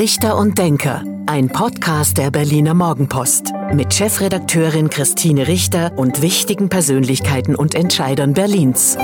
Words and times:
Richter 0.00 0.38
und 0.38 0.56
Denker, 0.56 1.04
ein 1.26 1.50
Podcast 1.50 2.16
der 2.16 2.30
Berliner 2.30 2.72
Morgenpost 2.72 3.52
mit 3.74 3.92
Chefredakteurin 3.92 4.88
Christine 4.88 5.46
Richter 5.46 5.92
und 5.94 6.22
wichtigen 6.22 6.70
Persönlichkeiten 6.70 7.54
und 7.54 7.74
Entscheidern 7.74 8.32
Berlins. 8.32 8.96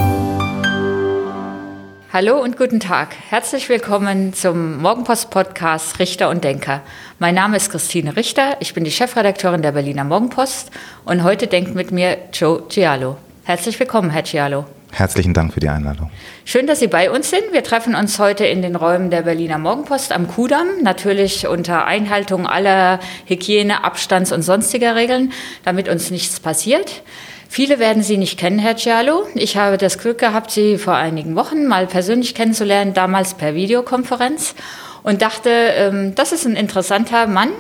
Hallo 2.15 2.43
und 2.43 2.57
guten 2.57 2.81
Tag. 2.81 3.15
Herzlich 3.29 3.69
willkommen 3.69 4.33
zum 4.33 4.81
Morgenpost-Podcast 4.81 5.99
Richter 5.99 6.31
und 6.31 6.43
Denker. 6.45 6.81
Mein 7.19 7.35
Name 7.35 7.59
ist 7.59 7.71
Christine 7.71 8.17
Richter, 8.17 8.57
ich 8.61 8.73
bin 8.73 8.85
die 8.85 8.91
Chefredakteurin 8.91 9.61
der 9.61 9.73
Berliner 9.73 10.05
Morgenpost 10.05 10.71
und 11.05 11.25
heute 11.25 11.47
denkt 11.47 11.75
mit 11.75 11.91
mir 11.91 12.17
Joe 12.33 12.63
Giallo. 12.71 13.19
Herzlich 13.45 13.79
willkommen, 13.79 14.09
Herr 14.09 14.23
Giallo. 14.23 14.65
Herzlichen 14.97 15.35
Dank 15.35 15.53
für 15.53 15.61
die 15.61 15.69
Einladung. 15.69 16.11
Schön, 16.47 16.67
dass 16.67 16.81
Sie 16.81 16.87
bei 16.87 17.11
uns 17.11 17.29
sind. 17.29 17.53
Wir 17.53 17.63
treffen 17.63 17.95
uns 17.95 18.19
heute 18.19 18.47
in 18.47 18.63
den 18.63 18.77
Räumen 18.77 19.11
der 19.11 19.23
Berliner 19.23 19.59
Morgenpost 19.59 20.11
am 20.11 20.27
Kudamm, 20.27 20.69
natürlich 20.83 21.47
unter 21.47 21.85
Einhaltung 21.85 22.47
aller 22.47 22.99
Hygiene, 23.27 23.85
Abstands- 23.85 24.33
und 24.33 24.41
sonstiger 24.41 24.97
Regeln, 24.97 25.33
damit 25.67 25.91
uns 25.91 26.11
nichts 26.11 26.41
passiert. 26.41 27.03
Viele 27.47 27.79
werden 27.79 28.03
Sie 28.03 28.17
nicht 28.17 28.39
kennen, 28.39 28.59
Herr 28.59 28.79
Cialo. 28.79 29.27
Ich 29.35 29.59
habe 29.59 29.77
das 29.77 29.99
Glück 29.99 30.17
gehabt, 30.17 30.51
Sie 30.51 30.79
vor 30.79 30.95
einigen 30.95 31.37
Wochen 31.37 31.67
mal 31.67 31.87
persönlich 31.87 32.35
kennenzulernen, 32.35 32.95
damals 32.95 33.35
per 33.35 33.55
Videokonferenz 33.55 34.55
und 35.03 35.21
dachte, 35.21 35.51
ähm, 35.51 36.15
das 36.15 36.33
ist 36.33 36.47
ein 36.47 36.57
interessanter 36.57 37.27
Mann, 37.27 37.51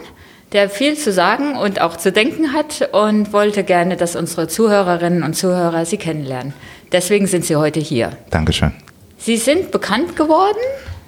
der 0.52 0.70
viel 0.70 0.96
zu 0.96 1.12
sagen 1.12 1.54
und 1.56 1.82
auch 1.82 1.98
zu 1.98 2.12
denken 2.12 2.54
hat 2.54 2.88
und 2.92 3.34
wollte 3.34 3.62
gerne, 3.62 3.96
dass 3.98 4.16
unsere 4.16 4.48
Zuhörerinnen 4.48 5.22
und 5.22 5.34
Zuhörer 5.34 5.84
Sie 5.84 5.98
kennenlernen. 5.98 6.54
Deswegen 6.92 7.26
sind 7.26 7.44
Sie 7.44 7.56
heute 7.56 7.80
hier. 7.80 8.16
Dankeschön. 8.30 8.72
Sie 9.18 9.36
sind 9.36 9.70
bekannt 9.70 10.14
geworden, 10.14 10.58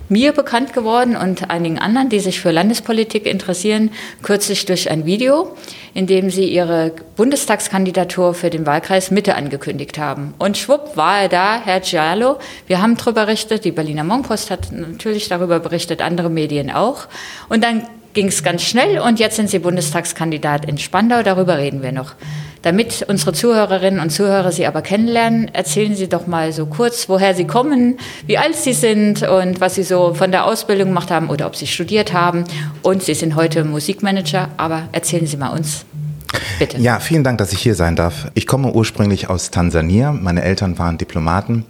mir 0.08 0.32
bekannt 0.32 0.72
geworden 0.72 1.16
und 1.16 1.50
einigen 1.50 1.78
anderen, 1.78 2.08
die 2.08 2.20
sich 2.20 2.40
für 2.40 2.50
Landespolitik 2.50 3.26
interessieren, 3.26 3.90
kürzlich 4.22 4.64
durch 4.64 4.90
ein 4.90 5.04
Video, 5.04 5.54
in 5.94 6.06
dem 6.06 6.30
Sie 6.30 6.46
Ihre 6.46 6.92
Bundestagskandidatur 7.16 8.34
für 8.34 8.50
den 8.50 8.66
Wahlkreis 8.66 9.10
Mitte 9.10 9.34
angekündigt 9.34 9.98
haben. 9.98 10.34
Und 10.38 10.56
schwupp 10.56 10.96
war 10.96 11.20
er 11.20 11.28
da, 11.28 11.60
Herr 11.62 11.80
Giallo. 11.80 12.38
Wir 12.66 12.80
haben 12.80 12.96
darüber 12.96 13.26
berichtet, 13.26 13.64
die 13.64 13.72
Berliner 13.72 14.04
Morgenpost 14.04 14.50
hat 14.50 14.72
natürlich 14.72 15.28
darüber 15.28 15.60
berichtet, 15.60 16.00
andere 16.00 16.30
Medien 16.30 16.70
auch. 16.70 17.06
Und 17.48 17.62
dann 17.62 17.82
ging 18.14 18.28
es 18.28 18.42
ganz 18.42 18.62
schnell 18.62 18.98
und 18.98 19.18
jetzt 19.18 19.36
sind 19.36 19.50
Sie 19.50 19.58
Bundestagskandidat 19.58 20.64
in 20.64 20.78
Spandau, 20.78 21.22
darüber 21.22 21.58
reden 21.58 21.82
wir 21.82 21.92
noch. 21.92 22.14
Damit 22.62 23.06
unsere 23.08 23.32
Zuhörerinnen 23.32 24.00
und 24.00 24.10
Zuhörer 24.10 24.50
Sie 24.50 24.66
aber 24.66 24.82
kennenlernen, 24.82 25.48
erzählen 25.54 25.94
Sie 25.94 26.08
doch 26.08 26.26
mal 26.26 26.52
so 26.52 26.66
kurz, 26.66 27.08
woher 27.08 27.34
Sie 27.34 27.46
kommen, 27.46 27.98
wie 28.26 28.36
alt 28.36 28.56
Sie 28.56 28.72
sind 28.72 29.22
und 29.22 29.60
was 29.60 29.76
Sie 29.76 29.84
so 29.84 30.14
von 30.14 30.32
der 30.32 30.44
Ausbildung 30.44 30.88
gemacht 30.88 31.10
haben 31.10 31.30
oder 31.30 31.46
ob 31.46 31.54
Sie 31.54 31.66
studiert 31.66 32.12
haben. 32.12 32.44
Und 32.82 33.02
Sie 33.02 33.14
sind 33.14 33.36
heute 33.36 33.64
Musikmanager, 33.64 34.48
aber 34.56 34.88
erzählen 34.92 35.26
Sie 35.26 35.36
mal 35.36 35.50
uns. 35.50 35.84
Bitte. 36.58 36.78
Ja, 36.78 36.98
vielen 36.98 37.22
Dank, 37.24 37.38
dass 37.38 37.52
ich 37.52 37.60
hier 37.60 37.74
sein 37.74 37.94
darf. 37.94 38.30
Ich 38.34 38.46
komme 38.46 38.72
ursprünglich 38.72 39.30
aus 39.30 39.50
Tansania. 39.50 40.12
Meine 40.12 40.42
Eltern 40.42 40.78
waren 40.78 40.98
Diplomaten, 40.98 41.64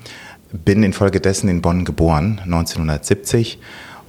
bin 0.53 0.83
infolgedessen 0.83 1.48
in 1.50 1.61
Bonn 1.61 1.84
geboren, 1.84 2.41
1970 2.44 3.59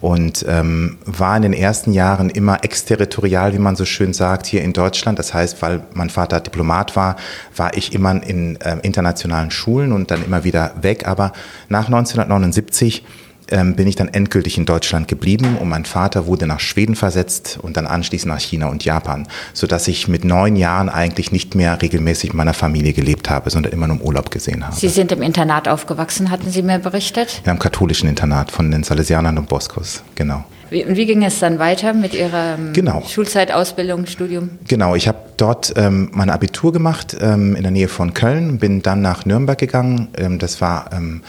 und 0.02 0.46
ähm, 0.48 0.98
war 1.06 1.36
in 1.36 1.44
den 1.44 1.54
ersten 1.54 1.92
Jahren 1.92 2.30
immer 2.30 2.64
exterritorial, 2.64 3.54
wie 3.54 3.60
man 3.60 3.76
so 3.76 3.86
schön 3.86 4.14
sagt, 4.14 4.46
hier 4.46 4.62
in 4.64 4.74
Deutschland. 4.74 5.20
Das 5.20 5.34
heißt, 5.34 5.62
weil 5.62 5.82
mein 5.94 6.10
Vater 6.10 6.40
Diplomat 6.40 6.96
war, 6.96 7.18
war 7.56 7.76
ich 7.76 7.94
immer 7.94 8.12
in 8.24 8.56
äh, 8.62 8.78
internationalen 8.82 9.52
Schulen 9.52 9.92
und 9.92 10.12
dann 10.12 10.24
immer 10.24 10.44
wieder 10.44 10.74
weg. 10.82 11.08
Aber 11.08 11.34
nach 11.68 11.88
1979 11.88 13.04
ähm, 13.52 13.76
bin 13.76 13.88
ich 13.88 13.96
dann 13.96 14.08
endgültig 14.08 14.58
in 14.58 14.66
Deutschland 14.66 15.08
geblieben 15.08 15.58
und 15.60 15.70
mein 15.70 15.86
Vater 15.86 16.26
wurde 16.26 16.48
nach 16.48 16.60
Schweden 16.60 16.96
versetzt 16.96 17.60
und 17.62 17.78
dann 17.78 17.88
anschließend 17.88 18.34
nach 18.34 18.40
China 18.40 18.68
und 18.68 18.86
Japan, 18.86 19.28
sodass 19.54 19.88
ich 19.88 20.08
mit 20.08 20.24
neun 20.24 20.56
Jahren 20.56 20.90
eigentlich 20.90 21.32
nicht 21.32 21.56
mehr 21.56 21.82
regelmäßig 21.82 22.32
mit 22.32 22.38
meiner 22.38 22.54
Familie 22.54 22.94
gelebt 22.94 23.30
habe, 23.30 23.50
sondern 23.50 23.74
immer 23.74 23.88
nur 23.88 23.98
im 23.98 24.02
Urlaub 24.02 24.32
gesehen 24.32 24.66
habe. 24.66 24.76
Sie 24.76 24.90
sind 24.90 25.12
im 25.12 25.22
Internat 25.22 25.68
aufgewachsen, 25.68 26.30
hatten 26.30 26.50
Sie 26.50 26.62
mir 26.62 26.80
berichtet? 26.80 27.42
In 27.44 27.52
einem 27.52 27.60
katholischen 27.60 28.10
Internat 28.10 28.52
von 28.52 28.72
den 28.72 28.84
Salesianern 28.84 29.38
und 29.38 29.50
Boskos, 29.50 30.04
genau. 30.16 30.44
Wie, 30.70 30.86
und 30.86 30.96
wie 30.96 31.06
ging 31.06 31.24
es 31.24 31.40
dann 31.40 31.58
weiter 31.58 31.94
mit 31.94 32.14
Ihrer 32.14 32.56
ähm, 32.56 32.74
genau. 32.74 33.04
Schulzeit, 33.08 33.52
Ausbildung, 33.52 34.06
Studium? 34.06 34.52
Genau, 34.68 34.96
ich 34.96 35.08
habe 35.08 35.18
dort 35.38 35.74
ähm, 35.76 36.10
mein 36.14 36.30
Abitur 36.30 36.72
gemacht 36.72 37.18
ähm, 37.20 37.56
in 37.56 37.64
der 37.64 37.72
Nähe 37.72 37.88
von 37.88 38.14
Köln, 38.14 38.60
bin 38.60 38.82
dann 38.82 39.02
nach 39.02 39.26
Nürnberg 39.26 39.58
gegangen. 39.58 40.10
Ähm, 40.16 40.38
das 40.38 40.62
war 40.62 40.92
ähm, 40.94 41.22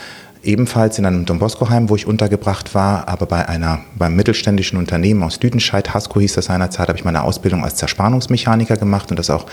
ebenfalls 0.43 0.99
in 0.99 1.07
einem 1.07 1.27
Don 1.27 1.39
Bosco-Heim, 1.39 1.89
wo 1.89 1.97
ich 1.97 2.07
untergebracht 2.07 2.75
war, 2.75 3.09
aber 3.09 3.27
bei 3.27 3.49
einer, 3.49 3.81
beim 3.95 4.17
mittelständischen 4.17 4.79
Unternehmen 4.79 5.23
aus 5.23 5.41
Lüdenscheid, 5.41 5.93
Hasco 5.93 6.21
hieß 6.21 6.35
das 6.35 6.47
seinerzeit, 6.47 6.89
habe 6.89 6.99
ich 6.99 7.05
meine 7.05 7.23
Ausbildung 7.23 7.65
als 7.65 7.77
Zerspannungsmechaniker 7.77 8.77
gemacht 8.77 9.11
und 9.11 9.19
das 9.19 9.31
auch 9.31 9.47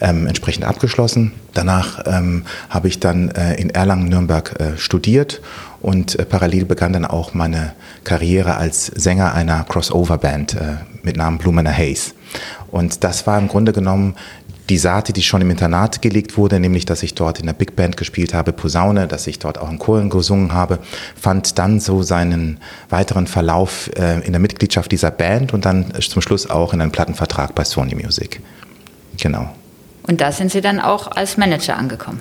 ähm, 0.00 0.26
entsprechend 0.26 0.64
abgeschlossen. 0.64 1.32
Danach 1.52 2.02
ähm, 2.06 2.44
habe 2.68 2.88
ich 2.88 3.00
dann 3.00 3.30
äh, 3.30 3.54
in 3.54 3.70
Erlangen-Nürnberg 3.70 4.60
äh, 4.60 4.78
studiert 4.78 5.40
und 5.80 6.18
äh, 6.18 6.24
parallel 6.24 6.64
begann 6.64 6.92
dann 6.92 7.04
auch 7.04 7.34
meine 7.34 7.72
Karriere 8.02 8.56
als 8.56 8.86
Sänger 8.86 9.34
einer 9.34 9.64
Crossover-Band 9.64 10.54
äh, 10.54 10.58
mit 11.02 11.16
Namen 11.16 11.38
Blumener 11.38 11.72
Hayes. 11.72 12.14
Und 12.70 13.04
das 13.04 13.26
war 13.26 13.38
im 13.38 13.46
Grunde 13.46 13.72
genommen 13.72 14.16
die 14.68 14.78
Saate, 14.78 15.12
die 15.12 15.22
schon 15.22 15.42
im 15.42 15.50
Internat 15.50 16.00
gelegt 16.00 16.36
wurde, 16.36 16.58
nämlich 16.58 16.86
dass 16.86 17.02
ich 17.02 17.14
dort 17.14 17.38
in 17.38 17.46
der 17.46 17.52
Big 17.52 17.76
Band 17.76 17.96
gespielt 17.96 18.32
habe, 18.32 18.52
Posaune, 18.52 19.06
dass 19.06 19.26
ich 19.26 19.38
dort 19.38 19.58
auch 19.58 19.70
in 19.70 19.78
Choren 19.78 20.10
gesungen 20.10 20.52
habe, 20.52 20.78
fand 21.20 21.58
dann 21.58 21.80
so 21.80 22.02
seinen 22.02 22.60
weiteren 22.88 23.26
Verlauf 23.26 23.90
äh, 23.96 24.20
in 24.24 24.32
der 24.32 24.40
Mitgliedschaft 24.40 24.90
dieser 24.90 25.10
Band 25.10 25.52
und 25.52 25.64
dann 25.64 25.92
zum 26.00 26.22
Schluss 26.22 26.48
auch 26.48 26.72
in 26.72 26.80
einen 26.80 26.92
Plattenvertrag 26.92 27.54
bei 27.54 27.64
Sony 27.64 27.94
Music. 27.94 28.40
Genau. 29.18 29.54
Und 30.06 30.20
da 30.20 30.32
sind 30.32 30.50
Sie 30.50 30.60
dann 30.60 30.80
auch 30.80 31.08
als 31.08 31.36
Manager 31.36 31.76
angekommen? 31.76 32.20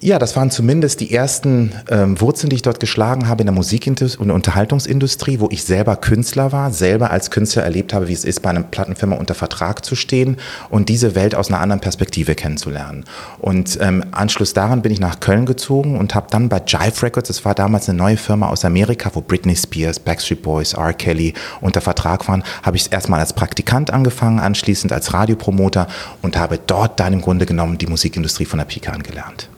Ja, 0.00 0.20
das 0.20 0.36
waren 0.36 0.52
zumindest 0.52 1.00
die 1.00 1.12
ersten 1.12 1.72
ähm, 1.90 2.20
Wurzeln, 2.20 2.50
die 2.50 2.56
ich 2.56 2.62
dort 2.62 2.78
geschlagen 2.78 3.26
habe 3.26 3.42
in 3.42 3.46
der 3.46 3.54
Musik- 3.54 3.88
und 3.88 4.30
Unterhaltungsindustrie, 4.30 5.40
wo 5.40 5.48
ich 5.50 5.64
selber 5.64 5.96
Künstler 5.96 6.52
war, 6.52 6.70
selber 6.70 7.10
als 7.10 7.32
Künstler 7.32 7.64
erlebt 7.64 7.92
habe, 7.92 8.06
wie 8.06 8.12
es 8.12 8.24
ist, 8.24 8.40
bei 8.40 8.50
einer 8.50 8.62
Plattenfirma 8.62 9.16
unter 9.16 9.34
Vertrag 9.34 9.84
zu 9.84 9.96
stehen 9.96 10.36
und 10.70 10.88
diese 10.88 11.16
Welt 11.16 11.34
aus 11.34 11.48
einer 11.48 11.60
anderen 11.60 11.80
Perspektive 11.80 12.36
kennenzulernen. 12.36 13.06
Und 13.40 13.76
ähm, 13.80 14.04
Anschluss 14.12 14.52
daran 14.52 14.82
bin 14.82 14.92
ich 14.92 15.00
nach 15.00 15.18
Köln 15.18 15.46
gezogen 15.46 15.98
und 15.98 16.14
habe 16.14 16.28
dann 16.30 16.48
bei 16.48 16.62
Jive 16.64 17.02
Records, 17.02 17.26
das 17.26 17.44
war 17.44 17.56
damals 17.56 17.88
eine 17.88 17.98
neue 17.98 18.18
Firma 18.18 18.50
aus 18.50 18.64
Amerika, 18.64 19.10
wo 19.14 19.20
Britney 19.20 19.56
Spears, 19.56 19.98
Backstreet 19.98 20.42
Boys, 20.42 20.74
R. 20.74 20.92
Kelly 20.92 21.34
unter 21.60 21.80
Vertrag 21.80 22.28
waren, 22.28 22.44
habe 22.62 22.76
ich 22.76 22.92
erstmal 22.92 23.18
als 23.18 23.32
Praktikant 23.32 23.90
angefangen, 23.90 24.38
anschließend 24.38 24.92
als 24.92 25.12
Radiopromoter 25.12 25.88
und 26.22 26.36
habe 26.36 26.60
dort 26.64 27.00
dann 27.00 27.14
im 27.14 27.20
Grunde 27.20 27.46
genommen 27.46 27.78
die 27.78 27.88
Musikindustrie 27.88 28.44
von 28.44 28.58
der 28.60 28.66
Pika 28.66 28.92
an 28.92 29.02
gelernt. 29.02 29.48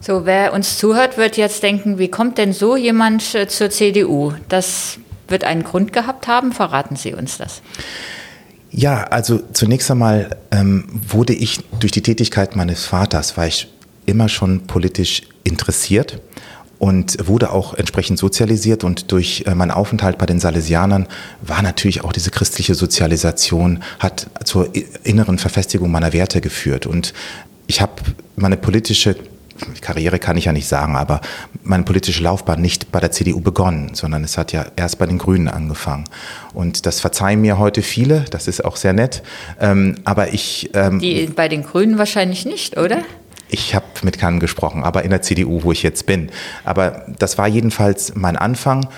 So, 0.00 0.24
wer 0.24 0.54
uns 0.54 0.78
zuhört, 0.78 1.18
wird 1.18 1.36
jetzt 1.36 1.62
denken, 1.62 1.98
wie 1.98 2.08
kommt 2.08 2.38
denn 2.38 2.54
so 2.54 2.74
jemand 2.74 3.34
äh, 3.34 3.48
zur 3.48 3.68
CDU? 3.68 4.32
Das 4.48 4.98
wird 5.28 5.44
einen 5.44 5.62
Grund 5.62 5.92
gehabt 5.92 6.26
haben. 6.26 6.52
Verraten 6.52 6.96
Sie 6.96 7.12
uns 7.12 7.36
das. 7.36 7.60
Ja, 8.70 9.04
also 9.04 9.40
zunächst 9.52 9.90
einmal 9.90 10.36
ähm, 10.50 10.84
wurde 11.08 11.34
ich 11.34 11.58
durch 11.80 11.92
die 11.92 12.02
Tätigkeit 12.02 12.56
meines 12.56 12.86
Vaters, 12.86 13.36
war 13.36 13.46
ich 13.46 13.68
immer 14.06 14.28
schon 14.28 14.66
politisch 14.66 15.22
interessiert 15.44 16.20
und 16.78 17.28
wurde 17.28 17.52
auch 17.52 17.74
entsprechend 17.74 18.18
sozialisiert 18.18 18.84
und 18.84 19.12
durch 19.12 19.44
äh, 19.46 19.54
meinen 19.54 19.70
Aufenthalt 19.70 20.16
bei 20.16 20.24
den 20.24 20.40
Salesianern 20.40 21.08
war 21.42 21.62
natürlich 21.62 22.02
auch 22.04 22.12
diese 22.12 22.30
christliche 22.30 22.74
Sozialisation 22.74 23.82
hat 23.98 24.28
zur 24.44 24.70
inneren 25.04 25.36
Verfestigung 25.36 25.90
meiner 25.90 26.14
Werte 26.14 26.40
geführt 26.40 26.86
und 26.86 27.12
ich 27.66 27.80
habe 27.80 27.92
meine 28.36 28.56
politische 28.56 29.14
Karriere 29.80 30.18
kann 30.18 30.36
ich 30.36 30.46
ja 30.46 30.52
nicht 30.52 30.68
sagen, 30.68 30.96
aber 30.96 31.20
meine 31.62 31.84
politische 31.84 32.22
Laufbahn 32.22 32.60
nicht 32.60 32.92
bei 32.92 33.00
der 33.00 33.10
CDU 33.10 33.40
begonnen, 33.40 33.94
sondern 33.94 34.24
es 34.24 34.38
hat 34.38 34.52
ja 34.52 34.66
erst 34.76 34.98
bei 34.98 35.06
den 35.06 35.18
Grünen 35.18 35.48
angefangen. 35.48 36.04
Und 36.54 36.86
das 36.86 37.00
verzeihen 37.00 37.40
mir 37.40 37.58
heute 37.58 37.82
viele, 37.82 38.24
das 38.30 38.48
ist 38.48 38.64
auch 38.64 38.76
sehr 38.76 38.92
nett. 38.92 39.22
Ähm, 39.60 39.96
aber 40.04 40.32
ich. 40.32 40.70
Ähm, 40.74 40.98
Die 40.98 41.26
bei 41.26 41.48
den 41.48 41.62
Grünen 41.62 41.98
wahrscheinlich 41.98 42.44
nicht, 42.44 42.76
oder? 42.76 42.98
Ich 43.48 43.74
habe 43.74 43.86
mit 44.02 44.18
keinem 44.18 44.38
gesprochen, 44.38 44.84
aber 44.84 45.02
in 45.02 45.10
der 45.10 45.22
CDU, 45.22 45.64
wo 45.64 45.72
ich 45.72 45.82
jetzt 45.82 46.06
bin. 46.06 46.30
Aber 46.64 47.04
das 47.18 47.36
war 47.36 47.48
jedenfalls 47.48 48.14
mein 48.14 48.36
Anfang. 48.36 48.88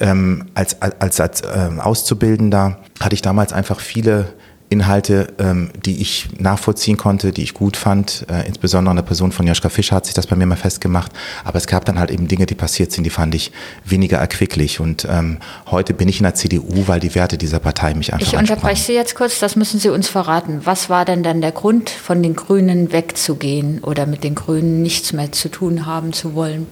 Ähm, 0.00 0.46
als 0.54 0.80
als, 0.80 1.20
als 1.20 1.40
äh, 1.42 1.68
Auszubildender 1.78 2.78
hatte 3.00 3.14
ich 3.14 3.22
damals 3.22 3.52
einfach 3.52 3.80
viele 3.80 4.32
Inhalte, 4.70 5.34
ähm, 5.38 5.70
die 5.84 6.00
ich 6.00 6.28
nachvollziehen 6.38 6.96
konnte, 6.96 7.32
die 7.32 7.42
ich 7.42 7.54
gut 7.54 7.76
fand. 7.76 8.24
Äh, 8.30 8.46
insbesondere 8.46 8.92
eine 8.92 9.02
Person 9.02 9.32
von 9.32 9.46
Joschka 9.46 9.68
Fischer 9.68 9.96
hat 9.96 10.06
sich 10.06 10.14
das 10.14 10.28
bei 10.28 10.36
mir 10.36 10.46
mal 10.46 10.56
festgemacht. 10.56 11.10
Aber 11.44 11.58
es 11.58 11.66
gab 11.66 11.84
dann 11.84 11.98
halt 11.98 12.10
eben 12.12 12.28
Dinge, 12.28 12.46
die 12.46 12.54
passiert 12.54 12.92
sind, 12.92 13.02
die 13.02 13.10
fand 13.10 13.34
ich 13.34 13.50
weniger 13.84 14.18
erquicklich. 14.18 14.78
Und 14.78 15.06
ähm, 15.10 15.38
heute 15.66 15.92
bin 15.92 16.08
ich 16.08 16.20
in 16.20 16.22
der 16.22 16.36
CDU, 16.36 16.86
weil 16.86 17.00
die 17.00 17.14
Werte 17.16 17.36
dieser 17.36 17.58
Partei 17.58 17.94
mich 17.94 18.14
einfach 18.14 18.26
Ich 18.26 18.38
unterbreche 18.38 18.84
Sie 18.84 18.94
jetzt 18.94 19.16
kurz, 19.16 19.40
das 19.40 19.56
müssen 19.56 19.80
Sie 19.80 19.88
uns 19.88 20.08
verraten. 20.08 20.60
Was 20.62 20.88
war 20.88 21.04
denn 21.04 21.24
dann 21.24 21.40
der 21.40 21.52
Grund, 21.52 21.90
von 21.90 22.22
den 22.22 22.36
Grünen 22.36 22.92
wegzugehen 22.92 23.80
oder 23.82 24.06
mit 24.06 24.22
den 24.22 24.36
Grünen 24.36 24.82
nichts 24.82 25.12
mehr 25.12 25.32
zu 25.32 25.48
tun 25.48 25.84
haben 25.84 26.12
zu 26.12 26.34
wollen? 26.36 26.68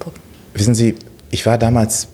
Wissen 0.55 0.77
Sie, 0.77 0.95
ich 1.31 1.47
war 1.47 1.59
damals 1.59 2.09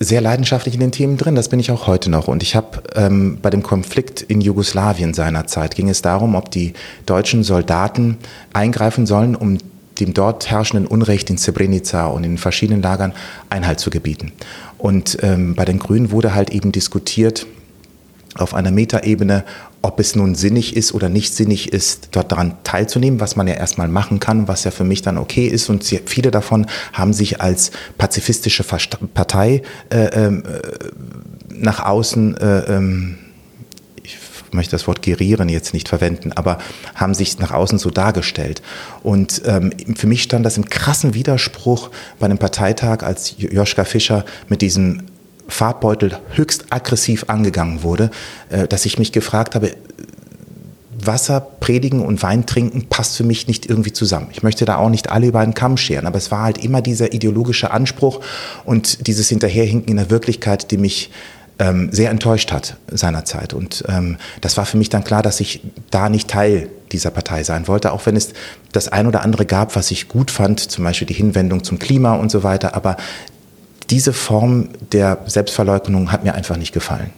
sehr 0.00 0.20
leidenschaftlich 0.20 0.74
in 0.74 0.80
den 0.80 0.92
Themen 0.92 1.16
drin, 1.16 1.34
das 1.34 1.48
bin 1.48 1.58
ich 1.58 1.70
auch 1.70 1.86
heute 1.86 2.10
noch. 2.10 2.28
Und 2.28 2.42
ich 2.42 2.54
habe 2.54 2.82
ähm, 2.94 3.38
bei 3.42 3.50
dem 3.50 3.62
Konflikt 3.62 4.22
in 4.22 4.40
Jugoslawien 4.40 5.12
seinerzeit 5.12 5.74
ging 5.74 5.88
es 5.88 6.02
darum, 6.02 6.34
ob 6.34 6.50
die 6.50 6.74
deutschen 7.06 7.42
Soldaten 7.42 8.18
eingreifen 8.52 9.06
sollen, 9.06 9.34
um 9.34 9.58
dem 9.98 10.14
dort 10.14 10.48
herrschenden 10.50 10.86
Unrecht 10.86 11.28
in 11.30 11.38
Srebrenica 11.38 12.06
und 12.06 12.22
in 12.22 12.38
verschiedenen 12.38 12.82
Lagern 12.82 13.12
Einhalt 13.50 13.80
zu 13.80 13.90
gebieten. 13.90 14.32
Und 14.78 15.18
ähm, 15.22 15.56
bei 15.56 15.64
den 15.64 15.80
Grünen 15.80 16.12
wurde 16.12 16.34
halt 16.34 16.50
eben 16.50 16.70
diskutiert 16.70 17.46
auf 18.36 18.54
einer 18.54 18.70
Metaebene, 18.70 19.44
ob 19.82 20.00
es 20.00 20.16
nun 20.16 20.34
sinnig 20.34 20.76
ist 20.76 20.92
oder 20.92 21.08
nicht 21.08 21.34
sinnig 21.34 21.72
ist, 21.72 22.08
dort 22.12 22.32
daran 22.32 22.56
teilzunehmen, 22.64 23.20
was 23.20 23.36
man 23.36 23.46
ja 23.46 23.54
erstmal 23.54 23.88
machen 23.88 24.20
kann, 24.20 24.48
was 24.48 24.64
ja 24.64 24.70
für 24.70 24.84
mich 24.84 25.02
dann 25.02 25.18
okay 25.18 25.46
ist. 25.46 25.68
Und 25.68 25.84
viele 26.06 26.30
davon 26.30 26.66
haben 26.92 27.12
sich 27.12 27.40
als 27.40 27.70
pazifistische 27.96 28.64
Partei 28.64 29.62
äh, 29.90 30.06
ähm, 30.06 30.42
äh, 30.44 30.60
nach 31.50 31.84
außen 31.84 32.36
äh, 32.36 32.58
ähm, 32.74 33.18
ich 34.48 34.54
möchte 34.54 34.70
das 34.70 34.86
Wort 34.86 35.02
gerieren 35.02 35.50
jetzt 35.50 35.74
nicht 35.74 35.90
verwenden, 35.90 36.32
aber 36.32 36.56
haben 36.94 37.12
sich 37.12 37.38
nach 37.38 37.50
außen 37.50 37.78
so 37.78 37.90
dargestellt. 37.90 38.62
Und 39.02 39.42
ähm, 39.44 39.72
für 39.94 40.06
mich 40.06 40.22
stand 40.22 40.46
das 40.46 40.56
im 40.56 40.64
krassen 40.64 41.12
Widerspruch 41.12 41.90
bei 42.18 42.24
einem 42.24 42.38
Parteitag, 42.38 43.02
als 43.02 43.34
Joschka 43.36 43.84
Fischer 43.84 44.24
mit 44.48 44.62
diesem 44.62 45.02
Farbbeutel 45.48 46.18
höchst 46.34 46.66
aggressiv 46.70 47.24
angegangen 47.28 47.82
wurde, 47.82 48.10
äh, 48.50 48.68
dass 48.68 48.86
ich 48.86 48.98
mich 48.98 49.12
gefragt 49.12 49.54
habe, 49.54 49.74
Wasser 51.04 51.40
predigen 51.40 52.00
und 52.00 52.22
Wein 52.22 52.46
trinken 52.46 52.86
passt 52.88 53.16
für 53.16 53.24
mich 53.24 53.46
nicht 53.46 53.66
irgendwie 53.66 53.92
zusammen. 53.92 54.28
Ich 54.32 54.42
möchte 54.42 54.64
da 54.64 54.76
auch 54.76 54.90
nicht 54.90 55.10
alle 55.10 55.28
über 55.28 55.40
einen 55.40 55.54
Kamm 55.54 55.76
scheren, 55.76 56.06
aber 56.06 56.18
es 56.18 56.30
war 56.30 56.42
halt 56.42 56.58
immer 56.58 56.82
dieser 56.82 57.12
ideologische 57.12 57.70
Anspruch 57.70 58.20
und 58.64 59.06
dieses 59.06 59.28
Hinterherhinken 59.28 59.90
in 59.90 59.96
der 59.96 60.10
Wirklichkeit, 60.10 60.70
die 60.70 60.76
mich 60.76 61.10
ähm, 61.58 61.90
sehr 61.92 62.10
enttäuscht 62.10 62.52
hat 62.52 62.76
seinerzeit. 62.90 63.54
Und 63.54 63.84
ähm, 63.88 64.16
das 64.40 64.56
war 64.56 64.66
für 64.66 64.76
mich 64.76 64.88
dann 64.88 65.04
klar, 65.04 65.22
dass 65.22 65.40
ich 65.40 65.62
da 65.90 66.08
nicht 66.08 66.28
Teil 66.28 66.68
dieser 66.92 67.10
Partei 67.10 67.42
sein 67.42 67.68
wollte, 67.68 67.92
auch 67.92 68.06
wenn 68.06 68.16
es 68.16 68.32
das 68.72 68.88
ein 68.88 69.06
oder 69.06 69.22
andere 69.22 69.44
gab, 69.44 69.76
was 69.76 69.90
ich 69.90 70.08
gut 70.08 70.30
fand, 70.30 70.60
zum 70.60 70.84
Beispiel 70.84 71.06
die 71.06 71.14
Hinwendung 71.14 71.64
zum 71.64 71.78
Klima 71.78 72.14
und 72.14 72.30
so 72.30 72.42
weiter. 72.42 72.74
Aber 72.74 72.96
diese 73.90 74.12
Form 74.12 74.68
der 74.92 75.18
Selbstverleugnung 75.26 76.12
hat 76.12 76.24
mir 76.24 76.34
einfach 76.34 76.56
nicht 76.56 76.72
gefallen. 76.72 77.10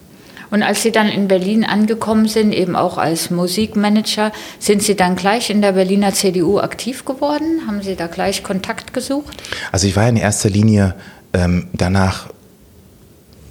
Und 0.51 0.65
als 0.65 0.83
Sie 0.83 0.91
dann 0.91 1.09
in 1.09 1.29
Berlin 1.29 1.65
angekommen 1.65 2.27
sind, 2.27 2.53
eben 2.53 2.75
auch 2.75 2.99
als 2.99 3.31
Musikmanager, 3.31 4.33
sind 4.59 4.83
Sie 4.83 4.97
dann 4.97 5.15
gleich 5.15 5.49
in 5.49 5.63
der 5.63 5.73
Berliner 5.73 6.13
CDU 6.13 6.59
aktiv 6.59 7.05
geworden? 7.05 7.63
Haben 7.67 7.83
Sie 7.83 7.95
da 7.95 8.09
gleich 8.09 8.43
Kontakt 8.43 8.93
gesucht? 8.93 9.43
Also 9.71 9.87
ich 9.87 9.95
war 9.95 10.09
in 10.09 10.17
erster 10.17 10.51
Linie 10.51 10.97
ähm, 11.33 11.69
danach 11.73 12.29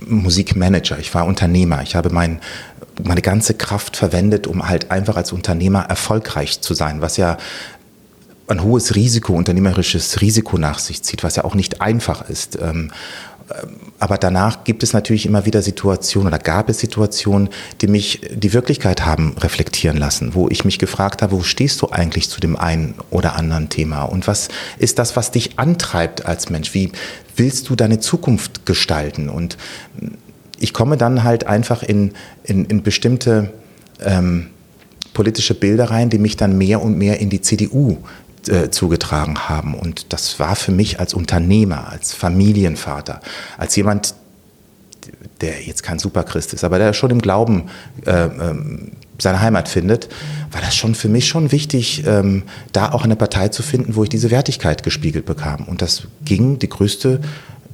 Musikmanager, 0.06 1.00
ich 1.00 1.13
war 1.13 1.25
Unternehmer. 1.25 1.81
Ich 1.83 1.95
habe 1.95 2.10
mein, 2.10 2.42
meine 3.01 3.21
ganze 3.21 3.54
Kraft 3.54 3.95
verwendet, 3.95 4.48
um 4.48 4.68
halt 4.68 4.92
einfach 4.92 5.16
als 5.16 5.31
Unternehmer 5.31 5.83
erfolgreich 5.83 6.60
zu 6.62 6.74
sein, 6.74 7.01
was 7.01 7.16
ja 7.18 7.38
ein 8.49 8.63
hohes 8.63 8.95
Risiko, 8.95 9.33
unternehmerisches 9.33 10.21
Risiko 10.21 10.57
nach 10.57 10.79
sich 10.79 11.03
zieht, 11.03 11.23
was 11.23 11.35
ja 11.35 11.43
auch 11.43 11.55
nicht 11.55 11.81
einfach 11.81 12.27
ist. 12.29 12.57
Ähm, 12.61 12.91
ähm, 13.51 13.69
aber 13.99 14.17
danach 14.17 14.63
gibt 14.63 14.83
es 14.83 14.93
natürlich 14.93 15.25
immer 15.25 15.45
wieder 15.45 15.61
Situationen 15.61 16.27
oder 16.27 16.39
gab 16.39 16.69
es 16.69 16.79
Situationen, 16.79 17.49
die 17.81 17.87
mich 17.87 18.21
die 18.33 18.53
Wirklichkeit 18.53 19.05
haben 19.05 19.35
reflektieren 19.39 19.97
lassen, 19.97 20.35
wo 20.35 20.47
ich 20.49 20.65
mich 20.65 20.79
gefragt 20.79 21.21
habe, 21.21 21.33
wo 21.33 21.43
stehst 21.43 21.81
du 21.81 21.89
eigentlich 21.89 22.29
zu 22.29 22.39
dem 22.39 22.55
einen 22.55 22.95
oder 23.09 23.35
anderen 23.35 23.69
Thema 23.69 24.03
und 24.03 24.27
was 24.27 24.49
ist 24.77 24.99
das, 24.99 25.15
was 25.15 25.31
dich 25.31 25.59
antreibt 25.59 26.25
als 26.25 26.49
Mensch? 26.49 26.73
Wie 26.73 26.91
willst 27.35 27.69
du 27.69 27.75
deine 27.75 27.99
Zukunft 27.99 28.65
gestalten? 28.65 29.29
Und 29.29 29.57
ich 30.59 30.73
komme 30.73 30.97
dann 30.97 31.23
halt 31.23 31.45
einfach 31.45 31.83
in, 31.83 32.13
in, 32.43 32.65
in 32.65 32.83
bestimmte 32.83 33.51
ähm, 34.01 34.47
politische 35.13 35.53
Bilder 35.53 35.89
rein, 35.91 36.09
die 36.09 36.19
mich 36.19 36.37
dann 36.37 36.57
mehr 36.57 36.81
und 36.81 36.97
mehr 36.97 37.19
in 37.19 37.29
die 37.29 37.41
CDU 37.41 37.97
äh, 38.49 38.69
zugetragen 38.71 39.49
haben. 39.49 39.73
Und 39.73 40.11
das 40.13 40.39
war 40.39 40.55
für 40.55 40.71
mich 40.71 40.99
als 40.99 41.13
Unternehmer, 41.13 41.89
als 41.89 42.13
Familienvater, 42.13 43.21
als 43.57 43.75
jemand, 43.75 44.15
der 45.41 45.61
jetzt 45.63 45.83
kein 45.83 45.99
Superchrist 45.99 46.53
ist, 46.53 46.63
aber 46.63 46.79
der 46.79 46.93
schon 46.93 47.11
im 47.11 47.21
Glauben 47.21 47.69
äh, 48.05 48.25
ähm, 48.25 48.91
seine 49.17 49.41
Heimat 49.41 49.67
findet, 49.69 50.09
war 50.51 50.61
das 50.61 50.75
schon 50.75 50.95
für 50.95 51.09
mich 51.09 51.27
schon 51.27 51.51
wichtig, 51.51 52.05
ähm, 52.05 52.43
da 52.71 52.91
auch 52.91 53.03
eine 53.03 53.15
Partei 53.15 53.49
zu 53.49 53.63
finden, 53.63 53.95
wo 53.95 54.03
ich 54.03 54.09
diese 54.09 54.31
Wertigkeit 54.31 54.83
gespiegelt 54.83 55.25
bekam. 55.25 55.65
Und 55.65 55.81
das 55.81 56.03
ging 56.23 56.59
die 56.59 56.69
größte 56.69 57.21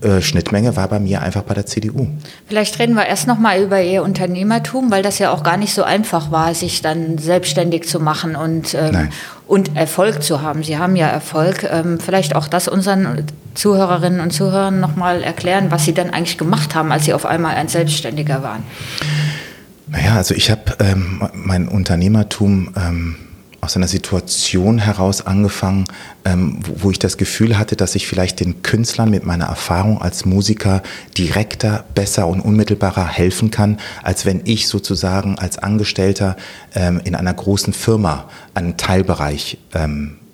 äh, 0.01 0.21
Schnittmenge 0.21 0.75
war 0.75 0.87
bei 0.89 0.99
mir 0.99 1.21
einfach 1.21 1.43
bei 1.43 1.53
der 1.53 1.65
CDU. 1.65 2.07
Vielleicht 2.47 2.79
reden 2.79 2.95
wir 2.95 3.05
erst 3.05 3.27
noch 3.27 3.39
mal 3.39 3.61
über 3.61 3.81
Ihr 3.81 4.03
Unternehmertum, 4.03 4.91
weil 4.91 5.01
das 5.01 5.19
ja 5.19 5.31
auch 5.31 5.41
gar 5.41 5.55
nicht 5.55 5.73
so 5.73 5.83
einfach 5.83 6.31
war, 6.31 6.53
sich 6.53 6.81
dann 6.81 7.17
selbstständig 7.17 7.87
zu 7.87 8.01
machen 8.01 8.35
und, 8.35 8.73
ähm, 8.73 9.09
und 9.47 9.75
Erfolg 9.77 10.21
zu 10.21 10.41
haben. 10.41 10.63
Sie 10.63 10.77
haben 10.77 10.97
ja 10.97 11.07
Erfolg. 11.07 11.63
Ähm, 11.63 11.99
vielleicht 11.99 12.35
auch 12.35 12.47
das 12.49 12.67
unseren 12.67 13.25
Zuhörerinnen 13.53 14.19
und 14.19 14.31
Zuhörern 14.31 14.81
noch 14.81 14.97
mal 14.97 15.23
erklären, 15.23 15.71
was 15.71 15.85
Sie 15.85 15.93
dann 15.93 16.09
eigentlich 16.09 16.37
gemacht 16.37 16.75
haben, 16.75 16.91
als 16.91 17.05
Sie 17.05 17.13
auf 17.13 17.25
einmal 17.25 17.55
ein 17.55 17.69
Selbstständiger 17.69 18.43
waren. 18.43 18.63
Naja, 19.87 20.15
also 20.15 20.35
ich 20.35 20.51
habe 20.51 20.75
ähm, 20.79 21.23
mein 21.33 21.67
Unternehmertum 21.69 22.73
ähm, 22.75 23.15
aus 23.65 23.75
einer 23.75 23.87
Situation 23.87 24.77
heraus 24.77 25.25
angefangen, 25.25 25.85
ähm, 26.23 26.59
wo, 26.61 26.83
wo, 26.83 26.91
ich 26.91 26.99
das 26.99 27.17
Gefühl 27.17 27.57
hatte, 27.57 27.75
dass 27.75 27.95
ich 27.95 28.07
vielleicht 28.07 28.39
den 28.39 28.61
Künstlern 28.61 29.09
mit 29.09 29.25
meiner 29.25 29.45
Erfahrung 29.45 30.01
als 30.01 30.23
Musiker 30.23 30.83
direkter, 31.17 31.83
besser 31.95 32.27
und 32.27 32.41
unmittelbarer 32.41 33.07
helfen 33.07 33.51
kann, 33.51 33.79
als 34.03 34.25
wenn 34.25 34.41
ich 34.45 34.67
sozusagen 34.67 35.37
als 35.39 35.57
Angestellter 35.57 36.37
ähm, 36.75 37.01
in 37.03 37.15
einer 37.15 37.33
großen 37.33 37.73
Firma 37.73 38.29
einen 38.53 38.77
Teilbereich 38.77 39.57
ähm, 39.73 40.17
äh, 40.21 40.24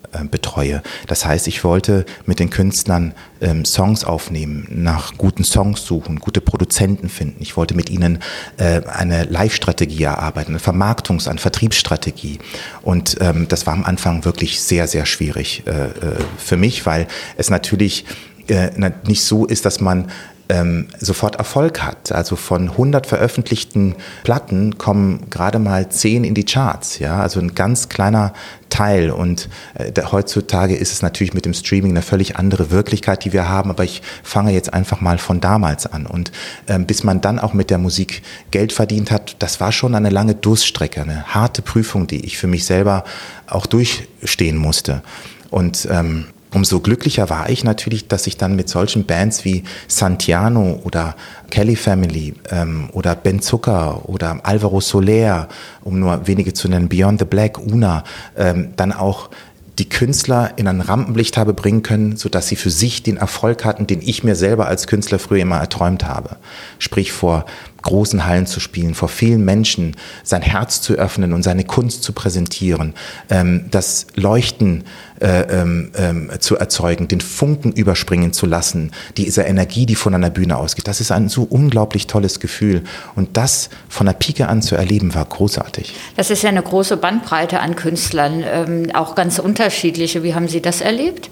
betreue. 0.52 0.82
Das 1.06 1.24
heißt, 1.24 1.48
ich 1.48 1.64
wollte 1.64 2.04
mit 2.26 2.38
den 2.38 2.50
Künstlern 2.50 3.14
ähm, 3.40 3.64
Songs 3.64 4.04
aufnehmen, 4.04 4.66
nach 4.70 5.16
guten 5.16 5.44
Songs 5.44 5.84
suchen, 5.84 6.18
gute 6.18 6.40
Produzenten 6.40 7.08
finden. 7.08 7.38
Ich 7.40 7.56
wollte 7.56 7.74
mit 7.74 7.90
ihnen 7.90 8.18
äh, 8.58 8.82
eine 8.86 9.24
Live-Strategie 9.24 10.02
erarbeiten, 10.02 10.52
eine 10.52 10.58
Vermarktungs-, 10.60 11.28
eine 11.28 11.38
Vertriebsstrategie. 11.38 12.38
Und 12.82 13.16
ähm, 13.20 13.46
das 13.48 13.66
war 13.66 13.72
am 13.72 13.84
Anfang 13.84 14.24
wirklich 14.24 14.60
sehr, 14.60 14.86
sehr 14.86 15.06
schwierig 15.06 15.62
äh, 15.66 15.70
äh 15.70 15.90
für 16.36 16.56
mich, 16.56 16.84
weil 16.86 17.06
es 17.36 17.50
natürlich 17.50 18.04
äh, 18.48 18.70
nicht 19.06 19.22
so 19.22 19.46
ist, 19.46 19.64
dass 19.64 19.80
man 19.80 20.10
ähm, 20.48 20.88
sofort 20.98 21.36
Erfolg 21.36 21.82
hat. 21.82 22.12
Also 22.12 22.36
von 22.36 22.70
100 22.70 23.06
veröffentlichten 23.06 23.94
Platten 24.24 24.78
kommen 24.78 25.30
gerade 25.30 25.58
mal 25.58 25.88
10 25.88 26.24
in 26.24 26.34
die 26.34 26.44
Charts. 26.44 26.98
Ja, 26.98 27.20
also 27.20 27.40
ein 27.40 27.54
ganz 27.54 27.88
kleiner 27.88 28.32
Teil. 28.68 29.10
Und 29.10 29.48
äh, 29.74 29.92
heutzutage 30.10 30.74
ist 30.74 30.92
es 30.92 31.02
natürlich 31.02 31.34
mit 31.34 31.44
dem 31.44 31.54
Streaming 31.54 31.92
eine 31.92 32.02
völlig 32.02 32.36
andere 32.36 32.70
Wirklichkeit, 32.70 33.24
die 33.24 33.32
wir 33.32 33.48
haben. 33.48 33.70
Aber 33.70 33.84
ich 33.84 34.02
fange 34.22 34.52
jetzt 34.52 34.72
einfach 34.72 35.00
mal 35.00 35.18
von 35.18 35.40
damals 35.40 35.86
an. 35.86 36.06
Und 36.06 36.32
ähm, 36.68 36.86
bis 36.86 37.04
man 37.04 37.20
dann 37.20 37.38
auch 37.38 37.54
mit 37.54 37.70
der 37.70 37.78
Musik 37.78 38.22
Geld 38.50 38.72
verdient 38.72 39.10
hat, 39.10 39.36
das 39.38 39.60
war 39.60 39.72
schon 39.72 39.94
eine 39.94 40.10
lange 40.10 40.34
Durststrecke, 40.34 41.02
eine 41.02 41.24
harte 41.26 41.62
Prüfung, 41.62 42.06
die 42.06 42.24
ich 42.24 42.38
für 42.38 42.46
mich 42.46 42.64
selber 42.64 43.04
auch 43.46 43.66
durchstehen 43.66 44.56
musste. 44.56 45.02
Und 45.50 45.86
ähm, 45.90 46.26
umso 46.52 46.80
glücklicher 46.80 47.30
war 47.30 47.48
ich 47.50 47.64
natürlich, 47.64 48.08
dass 48.08 48.26
ich 48.26 48.36
dann 48.36 48.56
mit 48.56 48.68
solchen 48.68 49.04
Bands 49.04 49.44
wie 49.44 49.64
Santiano 49.88 50.80
oder 50.84 51.16
Kelly 51.50 51.76
Family 51.76 52.34
ähm, 52.50 52.90
oder 52.92 53.14
Ben 53.14 53.40
Zucker 53.40 54.08
oder 54.08 54.40
Alvaro 54.42 54.80
Soler, 54.80 55.48
um 55.82 55.98
nur 55.98 56.26
wenige 56.26 56.52
zu 56.52 56.68
nennen, 56.68 56.88
Beyond 56.88 57.20
the 57.20 57.24
Black, 57.24 57.58
Una, 57.58 58.04
ähm, 58.36 58.72
dann 58.76 58.92
auch 58.92 59.30
die 59.78 59.88
Künstler 59.88 60.52
in 60.56 60.68
ein 60.68 60.82
Rampenlicht 60.82 61.38
habe 61.38 61.54
bringen 61.54 61.82
können, 61.82 62.16
sodass 62.16 62.48
sie 62.48 62.56
für 62.56 62.70
sich 62.70 63.02
den 63.02 63.16
Erfolg 63.16 63.64
hatten, 63.64 63.86
den 63.86 64.02
ich 64.02 64.22
mir 64.22 64.36
selber 64.36 64.66
als 64.66 64.86
Künstler 64.86 65.18
früher 65.18 65.40
immer 65.40 65.58
erträumt 65.58 66.04
habe. 66.04 66.36
Sprich 66.78 67.10
vor 67.12 67.46
großen 67.82 68.24
Hallen 68.24 68.46
zu 68.46 68.60
spielen, 68.60 68.94
vor 68.94 69.08
vielen 69.08 69.44
Menschen 69.44 69.96
sein 70.22 70.42
Herz 70.42 70.80
zu 70.80 70.94
öffnen 70.94 71.32
und 71.32 71.42
seine 71.42 71.64
Kunst 71.64 72.02
zu 72.02 72.12
präsentieren, 72.12 72.94
ähm, 73.28 73.66
das 73.70 74.06
Leuchten 74.14 74.84
äh, 75.20 75.60
ähm, 75.60 75.92
ähm, 75.96 76.30
zu 76.40 76.56
erzeugen, 76.56 77.08
den 77.08 77.20
Funken 77.20 77.72
überspringen 77.72 78.32
zu 78.32 78.46
lassen, 78.46 78.90
diese 79.16 79.42
Energie, 79.42 79.86
die 79.86 79.94
von 79.94 80.14
einer 80.14 80.30
Bühne 80.30 80.56
ausgeht. 80.56 80.88
Das 80.88 81.00
ist 81.00 81.12
ein 81.12 81.28
so 81.28 81.44
unglaublich 81.44 82.06
tolles 82.06 82.40
Gefühl. 82.40 82.82
Und 83.14 83.36
das 83.36 83.70
von 83.88 84.06
der 84.06 84.14
Pike 84.14 84.48
an 84.48 84.62
zu 84.62 84.74
erleben, 84.74 85.14
war 85.14 85.24
großartig. 85.24 85.94
Das 86.16 86.30
ist 86.30 86.42
ja 86.42 86.48
eine 86.48 86.62
große 86.62 86.96
Bandbreite 86.96 87.60
an 87.60 87.76
Künstlern, 87.76 88.42
ähm, 88.44 88.90
auch 88.94 89.14
ganz 89.14 89.38
unterschiedliche. 89.38 90.22
Wie 90.22 90.34
haben 90.34 90.48
Sie 90.48 90.60
das 90.60 90.80
erlebt? 90.80 91.30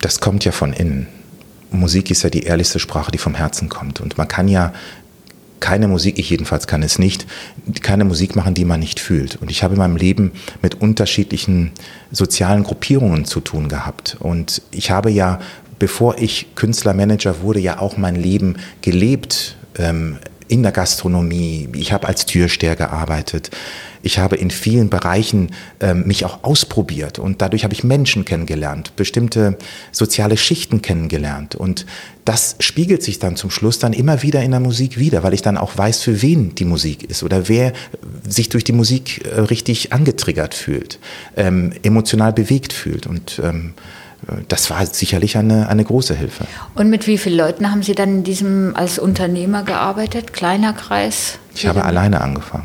Das 0.00 0.20
kommt 0.20 0.44
ja 0.44 0.52
von 0.52 0.72
innen. 0.72 1.06
Musik 1.76 2.10
ist 2.10 2.22
ja 2.22 2.30
die 2.30 2.42
ehrlichste 2.42 2.78
Sprache, 2.78 3.10
die 3.10 3.18
vom 3.18 3.34
Herzen 3.34 3.68
kommt. 3.68 4.00
Und 4.00 4.18
man 4.18 4.28
kann 4.28 4.48
ja 4.48 4.72
keine 5.60 5.88
Musik, 5.88 6.18
ich 6.18 6.28
jedenfalls 6.28 6.66
kann 6.66 6.82
es 6.82 6.98
nicht, 6.98 7.26
keine 7.80 8.04
Musik 8.04 8.36
machen, 8.36 8.54
die 8.54 8.66
man 8.66 8.80
nicht 8.80 9.00
fühlt. 9.00 9.36
Und 9.36 9.50
ich 9.50 9.62
habe 9.62 9.74
in 9.74 9.78
meinem 9.78 9.96
Leben 9.96 10.32
mit 10.60 10.80
unterschiedlichen 10.80 11.72
sozialen 12.10 12.62
Gruppierungen 12.62 13.24
zu 13.24 13.40
tun 13.40 13.68
gehabt. 13.68 14.16
Und 14.20 14.62
ich 14.70 14.90
habe 14.90 15.10
ja 15.10 15.40
bevor 15.78 16.18
ich 16.18 16.54
Künstlermanager 16.54 17.42
wurde, 17.42 17.60
ja 17.60 17.78
auch 17.78 17.96
mein 17.96 18.16
Leben 18.16 18.56
gelebt. 18.82 19.56
Ähm, 19.78 20.16
in 20.48 20.62
der 20.62 20.72
Gastronomie, 20.72 21.68
ich 21.74 21.92
habe 21.92 22.06
als 22.06 22.26
Türsteher 22.26 22.76
gearbeitet, 22.76 23.50
ich 24.02 24.18
habe 24.18 24.36
in 24.36 24.50
vielen 24.50 24.88
Bereichen 24.88 25.50
ähm, 25.80 26.06
mich 26.06 26.24
auch 26.24 26.44
ausprobiert 26.44 27.18
und 27.18 27.42
dadurch 27.42 27.64
habe 27.64 27.74
ich 27.74 27.82
Menschen 27.82 28.24
kennengelernt, 28.24 28.94
bestimmte 28.94 29.58
soziale 29.90 30.36
Schichten 30.36 30.80
kennengelernt 30.80 31.56
und 31.56 31.86
das 32.24 32.56
spiegelt 32.60 33.02
sich 33.02 33.18
dann 33.18 33.36
zum 33.36 33.50
Schluss 33.50 33.78
dann 33.78 33.92
immer 33.92 34.22
wieder 34.22 34.42
in 34.42 34.52
der 34.52 34.60
Musik 34.60 34.98
wieder, 34.98 35.22
weil 35.22 35.34
ich 35.34 35.42
dann 35.42 35.56
auch 35.56 35.76
weiß, 35.76 36.02
für 36.02 36.22
wen 36.22 36.54
die 36.54 36.64
Musik 36.64 37.02
ist 37.04 37.22
oder 37.22 37.48
wer 37.48 37.72
sich 38.28 38.48
durch 38.48 38.64
die 38.64 38.72
Musik 38.72 39.24
äh, 39.24 39.40
richtig 39.40 39.92
angetriggert 39.92 40.54
fühlt, 40.54 40.98
ähm, 41.36 41.72
emotional 41.82 42.32
bewegt 42.32 42.72
fühlt 42.72 43.06
und 43.06 43.40
ähm, 43.42 43.74
das 44.48 44.70
war 44.70 44.84
sicherlich 44.86 45.36
eine, 45.36 45.68
eine 45.68 45.84
große 45.84 46.14
Hilfe. 46.14 46.46
Und 46.74 46.90
mit 46.90 47.06
wie 47.06 47.18
vielen 47.18 47.36
Leuten 47.36 47.70
haben 47.70 47.82
Sie 47.82 47.94
dann 47.94 48.08
in 48.08 48.24
diesem 48.24 48.74
als 48.74 48.98
Unternehmer 48.98 49.62
gearbeitet? 49.62 50.32
Kleiner 50.32 50.72
Kreis? 50.72 51.38
Ich 51.54 51.66
habe 51.66 51.84
alleine 51.84 52.20
angefangen. 52.20 52.64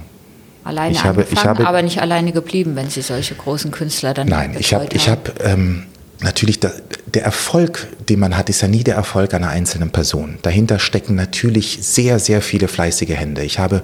Alleine 0.63 0.91
ich 0.91 1.03
habe, 1.03 1.25
ich 1.29 1.43
habe, 1.43 1.67
aber 1.67 1.81
nicht 1.81 2.01
alleine 2.01 2.31
geblieben, 2.31 2.75
wenn 2.75 2.89
Sie 2.89 3.01
solche 3.01 3.35
großen 3.35 3.71
Künstler 3.71 4.13
dann 4.13 4.27
Nein, 4.27 4.55
ich 4.59 4.73
habe, 4.73 4.87
ich 4.93 5.09
habe 5.09 5.33
ähm, 5.43 5.85
natürlich 6.19 6.59
da, 6.59 6.71
der 7.07 7.23
Erfolg, 7.23 7.87
den 8.09 8.19
man 8.19 8.37
hat, 8.37 8.49
ist 8.49 8.61
ja 8.61 8.67
nie 8.67 8.83
der 8.83 8.95
Erfolg 8.95 9.33
einer 9.33 9.49
einzelnen 9.49 9.89
Person. 9.89 10.37
Dahinter 10.43 10.77
stecken 10.79 11.15
natürlich 11.15 11.79
sehr, 11.81 12.19
sehr 12.19 12.41
viele 12.41 12.67
fleißige 12.67 13.09
Hände. 13.09 13.43
Ich 13.43 13.57
habe 13.57 13.81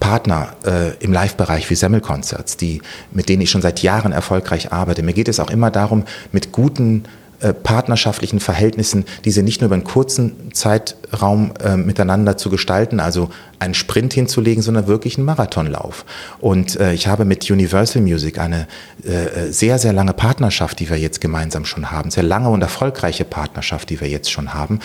Partner 0.00 0.56
äh, 0.66 0.96
im 1.04 1.12
Live-Bereich 1.12 1.68
wie 1.70 1.74
Semmelkonzerts, 1.74 2.56
die, 2.56 2.82
mit 3.12 3.28
denen 3.28 3.42
ich 3.42 3.50
schon 3.50 3.62
seit 3.62 3.82
Jahren 3.82 4.12
erfolgreich 4.12 4.72
arbeite. 4.72 5.02
Mir 5.02 5.12
geht 5.12 5.28
es 5.28 5.38
auch 5.38 5.50
immer 5.50 5.70
darum, 5.70 6.04
mit 6.32 6.50
guten 6.50 7.04
äh, 7.40 7.54
partnerschaftlichen 7.54 8.40
Verhältnissen, 8.40 9.04
diese 9.24 9.42
nicht 9.42 9.60
nur 9.60 9.66
über 9.66 9.76
einen 9.76 9.84
kurzen 9.84 10.52
Zeitraum 11.10 11.52
äh, 11.62 11.76
miteinander 11.76 12.36
zu 12.36 12.50
gestalten, 12.50 13.00
also 13.00 13.30
einen 13.58 13.74
Sprint 13.74 14.14
hinzulegen, 14.14 14.62
sondern 14.62 14.86
wirklich 14.86 15.18
einen 15.18 15.26
Marathonlauf. 15.26 16.06
Und 16.40 16.80
äh, 16.80 16.94
ich 16.94 17.08
habe 17.08 17.24
mit 17.24 17.50
Universal 17.50 18.00
Music 18.00 18.38
eine 18.38 18.66
äh, 19.04 19.48
äh, 19.48 19.52
sehr, 19.52 19.78
sehr 19.78 19.92
lange 19.92 20.14
Partnerschaft, 20.14 20.80
die 20.80 20.88
wir 20.88 20.96
jetzt 20.96 21.20
gemeinsam 21.20 21.66
schon 21.66 21.90
haben, 21.90 22.10
sehr 22.10 22.22
lange 22.22 22.48
und 22.48 22.62
erfolgreiche 22.62 23.24
Partnerschaft, 23.24 23.90
die 23.90 24.00
wir 24.00 24.08
jetzt 24.08 24.30
schon 24.30 24.54
haben, 24.54 24.80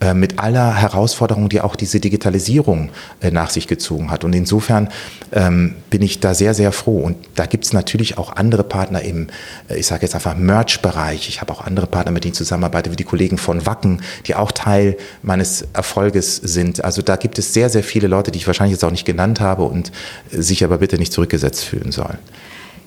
äh, 0.00 0.12
mit 0.12 0.38
aller 0.38 0.74
Herausforderung, 0.74 1.48
die 1.48 1.62
auch 1.62 1.74
diese 1.74 2.00
Digitalisierung 2.00 2.90
äh, 3.20 3.30
nach 3.30 3.50
sich 3.50 3.66
gezogen 3.66 4.10
hat. 4.10 4.24
Und 4.24 4.34
insofern 4.34 4.90
ähm, 5.32 5.76
bin 5.88 6.02
ich 6.02 6.20
da 6.20 6.34
sehr, 6.34 6.52
sehr 6.52 6.72
froh. 6.72 7.00
Und 7.00 7.16
da 7.34 7.46
gibt 7.46 7.64
es 7.64 7.72
natürlich 7.72 8.18
auch 8.18 8.36
andere 8.36 8.64
Partner 8.64 9.00
im, 9.00 9.28
ich 9.74 9.86
sage 9.86 10.02
jetzt 10.02 10.14
einfach 10.14 10.36
Merch-Bereich. 10.36 11.28
Ich 11.28 11.40
habe 11.40 11.52
auch 11.52 11.64
andere 11.64 11.86
Partner, 11.86 12.12
mit 12.12 12.24
denen 12.24 12.32
ich 12.32 12.38
zusammenarbeite, 12.38 12.92
wie 12.92 12.96
die 12.96 13.04
Kollegen 13.04 13.38
von 13.38 13.64
Wacken, 13.64 14.02
die 14.26 14.34
auch 14.34 14.52
Teil 14.52 14.96
meines 15.22 15.67
Erfolges 15.72 16.36
sind. 16.36 16.84
Also 16.84 17.02
da 17.02 17.16
gibt 17.16 17.38
es 17.38 17.52
sehr, 17.54 17.68
sehr 17.68 17.82
viele 17.82 18.08
Leute, 18.08 18.30
die 18.30 18.38
ich 18.38 18.46
wahrscheinlich 18.46 18.72
jetzt 18.72 18.84
auch 18.84 18.90
nicht 18.90 19.04
genannt 19.04 19.40
habe 19.40 19.64
und 19.64 19.92
sich 20.30 20.64
aber 20.64 20.78
bitte 20.78 20.98
nicht 20.98 21.12
zurückgesetzt 21.12 21.64
fühlen 21.64 21.92
sollen. 21.92 22.18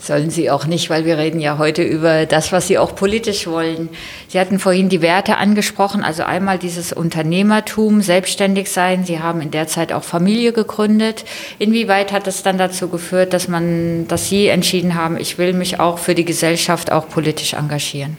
Sollen 0.02 0.32
Sie 0.32 0.50
auch 0.50 0.66
nicht, 0.66 0.90
weil 0.90 1.06
wir 1.06 1.20
reden 1.20 1.40
ja 1.40 1.60
heute 1.60 1.84
über 1.84 2.26
das, 2.26 2.52
was 2.52 2.68
Sie 2.68 2.80
auch 2.80 2.96
politisch 2.96 3.46
wollen. 3.46 3.88
Sie 4.30 4.40
hatten 4.40 4.58
vorhin 4.58 4.90
die 4.90 5.04
Werte 5.04 5.38
angesprochen, 5.38 6.04
also 6.04 6.24
einmal 6.24 6.58
dieses 6.58 6.92
Unternehmertum, 6.92 8.02
selbstständig 8.02 8.72
sein. 8.72 9.06
Sie 9.06 9.20
haben 9.20 9.42
in 9.42 9.52
der 9.52 9.68
Zeit 9.68 9.94
auch 9.94 10.04
Familie 10.04 10.54
gegründet. 10.54 11.24
Inwieweit 11.60 12.12
hat 12.12 12.26
es 12.26 12.42
dann 12.42 12.58
dazu 12.58 12.90
geführt, 12.90 13.32
dass 13.34 13.48
man, 13.48 14.08
dass 14.08 14.28
Sie 14.28 14.48
entschieden 14.48 14.96
haben, 14.96 15.18
ich 15.18 15.38
will 15.38 15.54
mich 15.54 15.80
auch 15.80 16.00
für 16.00 16.16
die 16.16 16.26
Gesellschaft 16.26 16.92
auch 16.92 17.08
politisch 17.08 17.54
engagieren? 17.54 18.18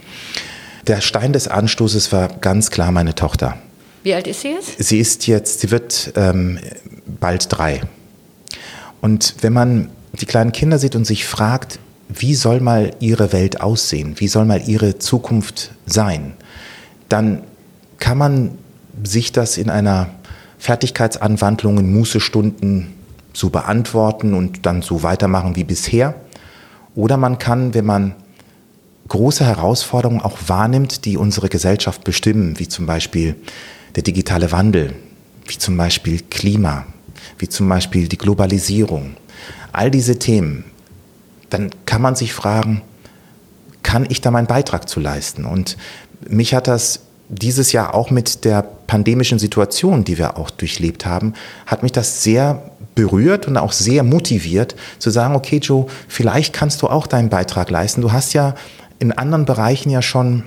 Der 0.87 1.01
Stein 1.01 1.33
des 1.33 1.49
Anstoßes 1.49 2.13
war 2.13 2.29
ganz 2.29 2.71
klar 2.71 2.93
meine 2.93 3.17
Tochter. 3.17 3.57
Wie 4.03 4.15
alt 4.15 4.27
ist 4.27 4.41
sie 4.41 4.49
jetzt? 4.49 4.83
Sie 4.83 4.99
ist 4.99 5.27
jetzt, 5.27 5.61
sie 5.61 5.71
wird 5.71 6.13
ähm, 6.17 6.59
bald 7.21 7.47
drei. 7.49 7.83
Und 9.01 9.37
wenn 9.41 9.53
man 9.53 9.91
die 10.13 10.27
kleinen 10.27 10.53
Kinder 10.53 10.79
sieht 10.79 10.97
und 10.97 11.07
sich 11.07 11.25
fragt, 11.25 11.79
wie 12.09 12.35
soll 12.35 12.61
mal 12.61 12.93
ihre 13.01 13.33
Welt 13.33 13.61
aussehen, 13.61 14.15
wie 14.19 14.29
soll 14.29 14.45
mal 14.45 14.69
ihre 14.69 14.99
Zukunft 14.99 15.73
sein, 15.87 16.35
dann 17.09 17.43
kann 17.99 18.19
man 18.19 18.59
sich 19.03 19.33
das 19.33 19.57
in 19.57 19.71
einer 19.71 20.11
Fertigkeitsanwandlung 20.59 21.79
in 21.79 21.93
Mußestunden 21.93 22.93
so 23.33 23.51
beantworten 23.51 24.35
und 24.35 24.67
dann 24.67 24.83
so 24.83 25.03
weitermachen 25.03 25.57
wie 25.57 25.65
bisher. 25.65 26.15
Oder 26.95 27.17
man 27.17 27.39
kann, 27.39 27.73
wenn 27.75 27.87
man 27.87 28.15
große 29.09 29.45
Herausforderungen 29.45 30.21
auch 30.21 30.39
wahrnimmt, 30.47 31.05
die 31.05 31.17
unsere 31.17 31.49
Gesellschaft 31.49 32.05
bestimmen, 32.05 32.59
wie 32.59 32.69
zum 32.69 32.87
Beispiel 32.87 33.37
der 33.95 34.03
digitale 34.03 34.53
Wandel, 34.53 34.95
wie 35.47 35.59
zum 35.59 35.77
Beispiel 35.77 36.21
Klima, 36.31 36.87
wie 37.39 37.49
zum 37.49 37.69
Beispiel 37.69 38.09
die 38.09 38.19
Globalisierung, 38.19 39.17
all 39.73 39.91
diese 39.91 40.19
Themen, 40.19 40.65
dann 41.51 41.71
kann 41.87 42.03
man 42.03 42.15
sich 42.15 42.33
fragen, 42.33 42.83
kann 43.83 44.07
ich 44.09 44.21
da 44.21 44.31
meinen 44.31 44.47
Beitrag 44.47 44.89
zu 44.89 45.01
leisten? 45.01 45.45
Und 45.45 45.77
mich 46.29 46.55
hat 46.55 46.69
das 46.69 47.01
dieses 47.29 47.73
Jahr 47.73 47.95
auch 47.95 48.11
mit 48.11 48.45
der 48.45 48.63
pandemischen 48.87 49.39
Situation, 49.39 50.05
die 50.05 50.19
wir 50.19 50.39
auch 50.39 50.51
durchlebt 50.51 51.07
haben, 51.07 51.35
hat 51.67 51.83
mich 51.83 51.93
das 51.93 52.23
sehr 52.23 52.71
berührt 52.95 53.49
und 53.49 53.57
auch 53.57 53.73
sehr 53.73 54.03
motiviert 54.03 54.77
zu 54.99 55.11
sagen, 55.11 55.35
okay 55.35 55.59
Joe, 55.59 55.87
vielleicht 56.09 56.53
kannst 56.53 56.83
du 56.83 56.89
auch 56.89 57.07
deinen 57.07 57.31
Beitrag 57.31 57.71
leisten. 57.71 58.03
Du 58.03 58.13
hast 58.13 58.35
ja 58.35 58.55
in 58.99 59.13
anderen 59.13 59.47
Bereichen 59.47 59.89
ja 59.89 60.03
schon 60.03 60.45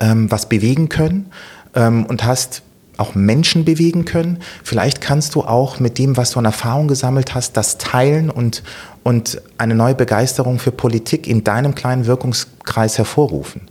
ähm, 0.00 0.30
was 0.30 0.48
bewegen 0.48 0.88
können 0.88 1.30
ähm, 1.74 2.06
und 2.06 2.24
hast 2.24 2.62
auch 2.98 3.14
Menschen 3.14 3.64
bewegen 3.64 4.04
können. 4.04 4.38
Vielleicht 4.62 5.00
kannst 5.00 5.34
du 5.34 5.42
auch 5.42 5.80
mit 5.80 5.98
dem, 5.98 6.16
was 6.16 6.32
du 6.32 6.38
an 6.38 6.44
Erfahrung 6.44 6.88
gesammelt 6.88 7.34
hast, 7.34 7.56
das 7.56 7.78
teilen 7.78 8.30
und, 8.30 8.62
und 9.02 9.40
eine 9.58 9.74
neue 9.74 9.94
Begeisterung 9.94 10.58
für 10.58 10.72
Politik 10.72 11.26
in 11.26 11.42
deinem 11.42 11.74
kleinen 11.74 12.06
Wirkungskreis 12.06 12.98
hervorrufen. 12.98 13.62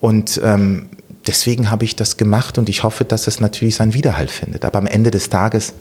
Und 0.00 0.40
ähm, 0.44 0.90
deswegen 1.26 1.70
habe 1.70 1.84
ich 1.84 1.96
das 1.96 2.16
gemacht 2.16 2.58
und 2.58 2.68
ich 2.68 2.82
hoffe, 2.82 3.04
dass 3.04 3.26
es 3.26 3.40
natürlich 3.40 3.76
seinen 3.76 3.94
Widerhall 3.94 4.28
findet. 4.28 4.64
Aber 4.64 4.78
am 4.78 4.86
Ende 4.86 5.10
des 5.10 5.30
Tages 5.30 5.72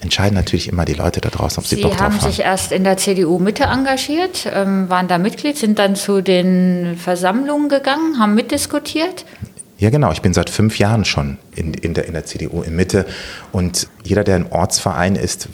entscheiden 0.00 0.34
natürlich 0.34 0.68
immer 0.68 0.84
die 0.84 0.94
Leute 0.94 1.20
da 1.20 1.28
draußen, 1.28 1.58
ob 1.58 1.66
sie, 1.66 1.76
sie 1.76 1.82
Bock 1.82 1.92
drauf 1.92 2.00
haben. 2.00 2.12
Sie 2.14 2.20
haben 2.20 2.30
sich 2.32 2.40
erst 2.40 2.72
in 2.72 2.82
der 2.82 2.96
CDU 2.96 3.38
Mitte 3.38 3.64
engagiert, 3.64 4.50
ähm, 4.52 4.88
waren 4.88 5.06
da 5.06 5.18
Mitglied, 5.18 5.56
sind 5.56 5.78
dann 5.78 5.94
zu 5.94 6.22
den 6.22 6.96
Versammlungen 6.96 7.68
gegangen, 7.68 8.18
haben 8.18 8.34
mitdiskutiert. 8.34 9.24
Ja, 9.82 9.90
genau. 9.90 10.12
Ich 10.12 10.22
bin 10.22 10.32
seit 10.32 10.48
fünf 10.48 10.78
Jahren 10.78 11.04
schon 11.04 11.38
in, 11.56 11.74
in, 11.74 11.92
der, 11.92 12.06
in 12.06 12.12
der 12.12 12.24
CDU 12.24 12.62
in 12.62 12.76
Mitte. 12.76 13.04
Und 13.50 13.88
jeder, 14.04 14.22
der 14.22 14.36
im 14.36 14.46
Ortsverein 14.52 15.16
ist, 15.16 15.48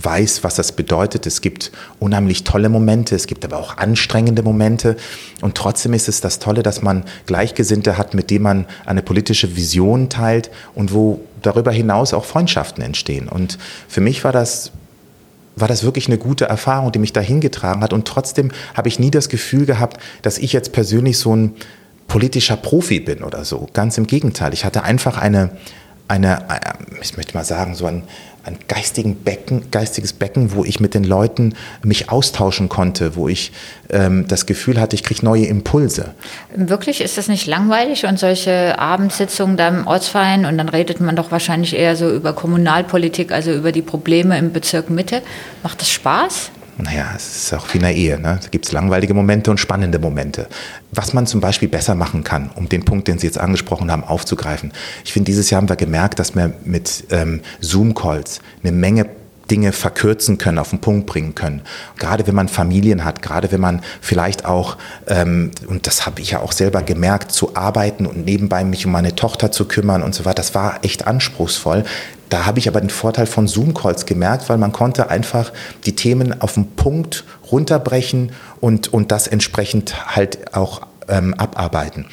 weiß, 0.00 0.42
was 0.44 0.54
das 0.54 0.72
bedeutet. 0.72 1.26
Es 1.26 1.42
gibt 1.42 1.72
unheimlich 2.00 2.42
tolle 2.44 2.70
Momente, 2.70 3.14
es 3.14 3.26
gibt 3.26 3.44
aber 3.44 3.58
auch 3.58 3.76
anstrengende 3.76 4.42
Momente. 4.42 4.96
Und 5.42 5.56
trotzdem 5.56 5.92
ist 5.92 6.08
es 6.08 6.22
das 6.22 6.38
Tolle, 6.38 6.62
dass 6.62 6.80
man 6.80 7.04
Gleichgesinnte 7.26 7.98
hat, 7.98 8.14
mit 8.14 8.30
denen 8.30 8.44
man 8.44 8.66
eine 8.86 9.02
politische 9.02 9.56
Vision 9.56 10.08
teilt 10.08 10.50
und 10.74 10.94
wo 10.94 11.20
darüber 11.42 11.70
hinaus 11.70 12.14
auch 12.14 12.24
Freundschaften 12.24 12.82
entstehen. 12.82 13.28
Und 13.28 13.58
für 13.88 14.00
mich 14.00 14.24
war 14.24 14.32
das 14.32 14.72
war 15.58 15.68
das 15.68 15.84
wirklich 15.84 16.06
eine 16.06 16.18
gute 16.18 16.44
Erfahrung, 16.46 16.92
die 16.92 16.98
mich 16.98 17.14
dahin 17.14 17.40
getragen 17.40 17.82
hat. 17.82 17.94
Und 17.94 18.06
trotzdem 18.06 18.52
habe 18.74 18.88
ich 18.88 18.98
nie 18.98 19.10
das 19.10 19.30
Gefühl 19.30 19.64
gehabt, 19.64 19.98
dass 20.20 20.36
ich 20.36 20.52
jetzt 20.52 20.72
persönlich 20.72 21.18
so 21.18 21.34
ein 21.34 21.56
politischer 22.08 22.56
Profi 22.56 23.00
bin 23.00 23.22
oder 23.22 23.44
so. 23.44 23.68
Ganz 23.72 23.98
im 23.98 24.06
Gegenteil. 24.06 24.54
Ich 24.54 24.64
hatte 24.64 24.82
einfach 24.82 25.18
eine, 25.18 25.50
eine 26.08 26.38
äh, 26.48 27.00
ich 27.02 27.16
möchte 27.16 27.34
mal 27.34 27.44
sagen, 27.44 27.74
so 27.74 27.86
ein, 27.86 28.04
ein 28.46 28.58
geistigen 28.68 29.16
Becken, 29.16 29.70
geistiges 29.72 30.12
Becken, 30.12 30.54
wo 30.54 30.64
ich 30.64 30.78
mit 30.78 30.94
den 30.94 31.02
Leuten 31.02 31.54
mich 31.82 32.10
austauschen 32.10 32.68
konnte, 32.68 33.16
wo 33.16 33.28
ich 33.28 33.50
ähm, 33.90 34.26
das 34.28 34.46
Gefühl 34.46 34.80
hatte, 34.80 34.94
ich 34.94 35.02
kriege 35.02 35.24
neue 35.24 35.46
Impulse. 35.46 36.14
Wirklich, 36.54 37.00
ist 37.00 37.18
das 37.18 37.26
nicht 37.26 37.46
langweilig 37.46 38.06
und 38.06 38.20
solche 38.20 38.78
Abendsitzungen 38.78 39.56
da 39.56 39.68
im 39.68 39.86
Ortsverein 39.86 40.46
und 40.46 40.58
dann 40.58 40.68
redet 40.68 41.00
man 41.00 41.16
doch 41.16 41.32
wahrscheinlich 41.32 41.74
eher 41.74 41.96
so 41.96 42.08
über 42.08 42.34
Kommunalpolitik, 42.34 43.32
also 43.32 43.52
über 43.52 43.72
die 43.72 43.82
Probleme 43.82 44.38
im 44.38 44.52
Bezirk 44.52 44.90
Mitte. 44.90 45.22
Macht 45.64 45.80
das 45.80 45.90
Spaß? 45.90 46.52
Naja, 46.78 47.12
es 47.16 47.36
ist 47.36 47.54
auch 47.54 47.66
wie 47.72 47.78
in 47.78 47.84
der 47.84 47.94
Ehe. 47.94 48.18
Ne? 48.18 48.38
Da 48.42 48.48
gibt 48.48 48.70
langweilige 48.72 49.14
Momente 49.14 49.50
und 49.50 49.58
spannende 49.58 49.98
Momente. 49.98 50.46
Was 50.92 51.14
man 51.14 51.26
zum 51.26 51.40
Beispiel 51.40 51.68
besser 51.68 51.94
machen 51.94 52.22
kann, 52.22 52.50
um 52.54 52.68
den 52.68 52.84
Punkt, 52.84 53.08
den 53.08 53.18
Sie 53.18 53.26
jetzt 53.26 53.38
angesprochen 53.38 53.90
haben, 53.90 54.04
aufzugreifen. 54.04 54.72
Ich 55.04 55.12
finde, 55.12 55.26
dieses 55.26 55.50
Jahr 55.50 55.60
haben 55.60 55.68
wir 55.68 55.76
gemerkt, 55.76 56.18
dass 56.18 56.34
wir 56.34 56.52
mit 56.64 57.04
ähm, 57.10 57.40
Zoom-Calls 57.60 58.40
eine 58.62 58.72
Menge 58.72 59.06
Dinge 59.50 59.72
verkürzen 59.72 60.38
können, 60.38 60.58
auf 60.58 60.70
den 60.70 60.80
Punkt 60.80 61.06
bringen 61.06 61.34
können. 61.34 61.62
Gerade 61.98 62.26
wenn 62.26 62.34
man 62.34 62.48
Familien 62.48 63.04
hat, 63.04 63.22
gerade 63.22 63.52
wenn 63.52 63.60
man 63.60 63.82
vielleicht 64.00 64.44
auch, 64.44 64.76
ähm, 65.06 65.52
und 65.68 65.86
das 65.86 66.06
habe 66.06 66.20
ich 66.20 66.32
ja 66.32 66.40
auch 66.40 66.52
selber 66.52 66.82
gemerkt, 66.82 67.32
zu 67.32 67.54
arbeiten 67.54 68.06
und 68.06 68.24
nebenbei 68.24 68.64
mich 68.64 68.86
um 68.86 68.92
meine 68.92 69.14
Tochter 69.14 69.52
zu 69.52 69.66
kümmern 69.66 70.02
und 70.02 70.14
so 70.14 70.24
weiter, 70.24 70.36
das 70.36 70.54
war 70.54 70.84
echt 70.84 71.06
anspruchsvoll. 71.06 71.84
Da 72.28 72.46
habe 72.46 72.58
ich 72.58 72.68
aber 72.68 72.80
den 72.80 72.90
Vorteil 72.90 73.26
von 73.26 73.46
Zoom-Calls 73.46 74.06
gemerkt, 74.06 74.48
weil 74.48 74.58
man 74.58 74.72
konnte 74.72 75.10
einfach 75.10 75.52
die 75.84 75.94
Themen 75.94 76.40
auf 76.40 76.54
den 76.54 76.72
Punkt 76.72 77.24
runterbrechen 77.50 78.32
und, 78.60 78.92
und 78.92 79.12
das 79.12 79.28
entsprechend 79.28 80.16
halt 80.16 80.54
auch 80.54 80.82
ähm, 81.08 81.34
abarbeiten. 81.34 82.06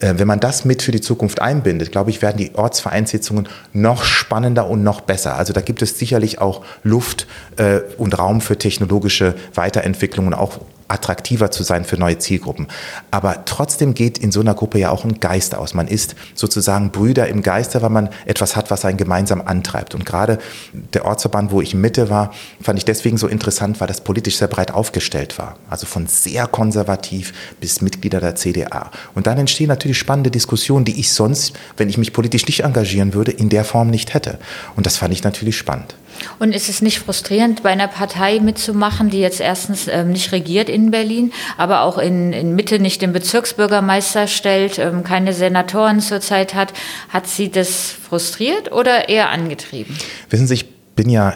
äh, 0.00 0.14
wenn 0.18 0.26
man 0.26 0.40
das 0.40 0.64
mit 0.64 0.82
für 0.82 0.92
die 0.92 1.00
Zukunft 1.00 1.40
einbindet, 1.40 1.92
glaube 1.92 2.10
ich, 2.10 2.22
werden 2.22 2.36
die 2.36 2.54
Ortsvereinssitzungen 2.54 3.48
noch 3.72 4.04
spannender 4.04 4.68
und 4.68 4.82
noch 4.82 5.00
besser. 5.00 5.36
Also 5.36 5.52
da 5.52 5.60
gibt 5.60 5.82
es 5.82 5.98
sicherlich 5.98 6.40
auch 6.40 6.64
Luft 6.82 7.26
äh, 7.56 7.80
und 7.96 8.18
Raum 8.18 8.40
für 8.40 8.58
technologische 8.58 9.34
Weiterentwicklungen, 9.54 10.34
auch 10.34 10.60
attraktiver 10.94 11.50
zu 11.50 11.62
sein 11.62 11.84
für 11.84 11.98
neue 11.98 12.18
Zielgruppen. 12.18 12.68
Aber 13.10 13.44
trotzdem 13.44 13.92
geht 13.94 14.16
in 14.16 14.32
so 14.32 14.40
einer 14.40 14.54
Gruppe 14.54 14.78
ja 14.78 14.90
auch 14.90 15.04
ein 15.04 15.20
Geist 15.20 15.54
aus. 15.54 15.74
Man 15.74 15.88
ist 15.88 16.14
sozusagen 16.34 16.90
Brüder 16.90 17.28
im 17.28 17.42
Geiste, 17.42 17.82
weil 17.82 17.90
man 17.90 18.08
etwas 18.24 18.56
hat, 18.56 18.70
was 18.70 18.84
einen 18.84 18.96
gemeinsam 18.96 19.42
antreibt. 19.42 19.94
Und 19.94 20.06
gerade 20.06 20.38
der 20.72 21.04
Ortsverband, 21.04 21.50
wo 21.50 21.60
ich 21.60 21.74
Mitte 21.74 22.08
war, 22.08 22.32
fand 22.62 22.78
ich 22.78 22.84
deswegen 22.84 23.18
so 23.18 23.26
interessant, 23.26 23.80
weil 23.80 23.88
das 23.88 24.00
politisch 24.00 24.38
sehr 24.38 24.48
breit 24.48 24.70
aufgestellt 24.70 25.38
war. 25.38 25.56
Also 25.68 25.86
von 25.86 26.06
sehr 26.06 26.46
konservativ 26.46 27.32
bis 27.60 27.80
Mitglieder 27.82 28.20
der 28.20 28.36
CDA. 28.36 28.90
Und 29.14 29.26
dann 29.26 29.38
entstehen 29.38 29.68
natürlich 29.68 29.98
spannende 29.98 30.30
Diskussionen, 30.30 30.84
die 30.84 30.98
ich 31.00 31.12
sonst, 31.12 31.54
wenn 31.76 31.88
ich 31.88 31.98
mich 31.98 32.12
politisch 32.12 32.46
nicht 32.46 32.60
engagieren 32.60 33.14
würde, 33.14 33.32
in 33.32 33.48
der 33.48 33.64
Form 33.64 33.90
nicht 33.90 34.14
hätte. 34.14 34.38
Und 34.76 34.86
das 34.86 34.96
fand 34.96 35.12
ich 35.12 35.24
natürlich 35.24 35.56
spannend. 35.56 35.96
Und 36.38 36.54
ist 36.54 36.68
es 36.68 36.82
nicht 36.82 36.98
frustrierend, 36.98 37.62
bei 37.62 37.70
einer 37.70 37.88
Partei 37.88 38.40
mitzumachen, 38.40 39.10
die 39.10 39.20
jetzt 39.20 39.40
erstens 39.40 39.88
ähm, 39.88 40.12
nicht 40.12 40.32
regiert 40.32 40.68
in 40.68 40.90
Berlin, 40.90 41.32
aber 41.56 41.82
auch 41.82 41.98
in, 41.98 42.32
in 42.32 42.54
Mitte 42.54 42.78
nicht 42.78 43.02
den 43.02 43.12
Bezirksbürgermeister 43.12 44.26
stellt, 44.26 44.78
ähm, 44.78 45.04
keine 45.04 45.32
Senatoren 45.32 46.00
zurzeit 46.00 46.54
hat? 46.54 46.72
Hat 47.08 47.26
Sie 47.26 47.50
das 47.50 47.90
frustriert 47.90 48.72
oder 48.72 49.08
eher 49.08 49.30
angetrieben? 49.30 49.96
Wissen 50.30 50.46
Sie, 50.46 50.54
ich 50.54 50.70
bin 50.94 51.10
ja 51.10 51.34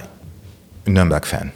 Nürnberg-Fan. 0.87 1.53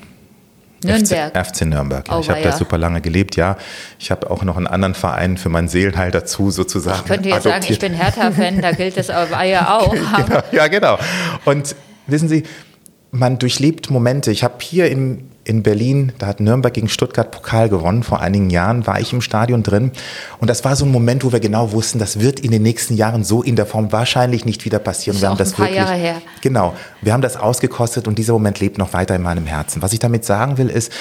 Nürnberg. 0.84 1.32
FC, 1.32 1.46
FC 1.46 1.62
Nürnberg. 1.66 2.08
Ja. 2.08 2.20
Ich 2.20 2.30
habe 2.30 2.42
da 2.42 2.52
super 2.52 2.78
lange 2.78 3.00
gelebt, 3.00 3.36
ja. 3.36 3.56
Ich 3.98 4.10
habe 4.10 4.30
auch 4.30 4.42
noch 4.42 4.56
einen 4.56 4.66
anderen 4.66 4.94
Verein 4.94 5.36
für 5.36 5.48
meinen 5.48 5.68
Seelenheil 5.68 6.10
dazu 6.10 6.50
sozusagen. 6.50 7.00
Ich 7.00 7.04
könnte 7.04 7.28
jetzt 7.28 7.46
adoptiert. 7.46 7.62
sagen, 7.62 7.72
ich 7.72 7.78
bin 7.78 7.94
Hertha-Fan, 7.94 8.60
da 8.60 8.72
gilt 8.72 8.96
das 8.96 9.10
aber 9.10 9.42
ja 9.44 9.78
auch. 9.78 9.92
genau, 9.92 10.42
ja, 10.50 10.68
genau. 10.68 10.98
Und 11.44 11.74
wissen 12.06 12.28
Sie, 12.28 12.44
man 13.12 13.38
durchlebt 13.38 13.90
Momente. 13.90 14.32
Ich 14.32 14.42
habe 14.42 14.56
hier 14.60 14.90
in, 14.90 15.30
in 15.44 15.62
Berlin, 15.62 16.12
da 16.18 16.28
hat 16.28 16.40
Nürnberg 16.40 16.72
gegen 16.72 16.88
Stuttgart 16.88 17.30
Pokal 17.30 17.68
gewonnen, 17.68 18.02
vor 18.04 18.20
einigen 18.20 18.48
Jahren 18.50 18.86
war 18.86 19.00
ich 19.00 19.12
im 19.12 19.20
Stadion 19.20 19.62
drin. 19.62 19.90
Und 20.38 20.48
das 20.48 20.64
war 20.64 20.76
so 20.76 20.84
ein 20.84 20.92
Moment, 20.92 21.24
wo 21.24 21.32
wir 21.32 21.40
genau 21.40 21.72
wussten, 21.72 21.98
das 21.98 22.20
wird 22.20 22.38
in 22.40 22.52
den 22.52 22.62
nächsten 22.62 22.94
Jahren 22.94 23.24
so 23.24 23.42
in 23.42 23.56
der 23.56 23.66
Form 23.66 23.90
wahrscheinlich 23.90 24.44
nicht 24.44 24.64
wieder 24.64 24.78
passieren. 24.78 25.16
Das 25.16 25.22
wir 25.22 25.28
haben 25.30 25.38
das 25.38 25.52
ein 25.52 25.56
paar 25.56 25.66
wirklich, 25.66 25.84
Jahre 25.84 25.94
her. 25.94 26.22
Genau, 26.42 26.74
wir 27.00 27.12
haben 27.12 27.22
das 27.22 27.36
ausgekostet 27.36 28.06
und 28.06 28.18
dieser 28.18 28.34
Moment 28.34 28.60
lebt 28.60 28.78
noch 28.78 28.92
weiter 28.92 29.16
in 29.16 29.22
meinem 29.22 29.46
Herzen. 29.46 29.82
Was 29.82 29.92
ich 29.92 29.98
damit 29.98 30.24
sagen 30.24 30.58
will, 30.58 30.68
ist, 30.68 30.92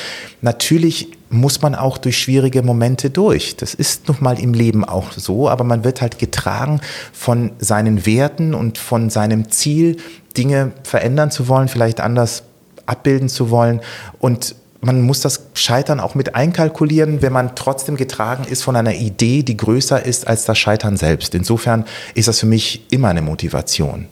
natürlich 0.41 1.09
muss 1.29 1.61
man 1.61 1.75
auch 1.75 1.97
durch 1.99 2.17
schwierige 2.17 2.63
Momente 2.63 3.09
durch. 3.09 3.55
Das 3.55 3.73
ist 3.75 4.07
nun 4.07 4.17
mal 4.21 4.39
im 4.39 4.53
Leben 4.53 4.83
auch 4.83 5.11
so, 5.11 5.49
aber 5.49 5.63
man 5.63 5.83
wird 5.83 6.01
halt 6.01 6.17
getragen 6.17 6.81
von 7.13 7.51
seinen 7.59 8.05
Werten 8.05 8.53
und 8.53 8.77
von 8.79 9.09
seinem 9.09 9.49
Ziel, 9.49 9.97
Dinge 10.35 10.71
verändern 10.83 11.29
zu 11.29 11.47
wollen, 11.47 11.67
vielleicht 11.67 11.99
anders 11.99 12.43
abbilden 12.85 13.29
zu 13.29 13.49
wollen. 13.49 13.81
Und 14.19 14.55
man 14.81 15.01
muss 15.01 15.21
das 15.21 15.47
Scheitern 15.53 15.99
auch 15.99 16.15
mit 16.15 16.35
einkalkulieren, 16.35 17.21
wenn 17.21 17.31
man 17.31 17.55
trotzdem 17.55 17.97
getragen 17.97 18.45
ist 18.49 18.63
von 18.63 18.75
einer 18.75 18.93
Idee, 18.95 19.43
die 19.43 19.55
größer 19.55 20.03
ist 20.03 20.27
als 20.27 20.45
das 20.45 20.57
Scheitern 20.57 20.97
selbst. 20.97 21.35
Insofern 21.35 21.85
ist 22.15 22.27
das 22.27 22.39
für 22.39 22.47
mich 22.47 22.85
immer 22.89 23.09
eine 23.09 23.21
Motivation, 23.21 24.07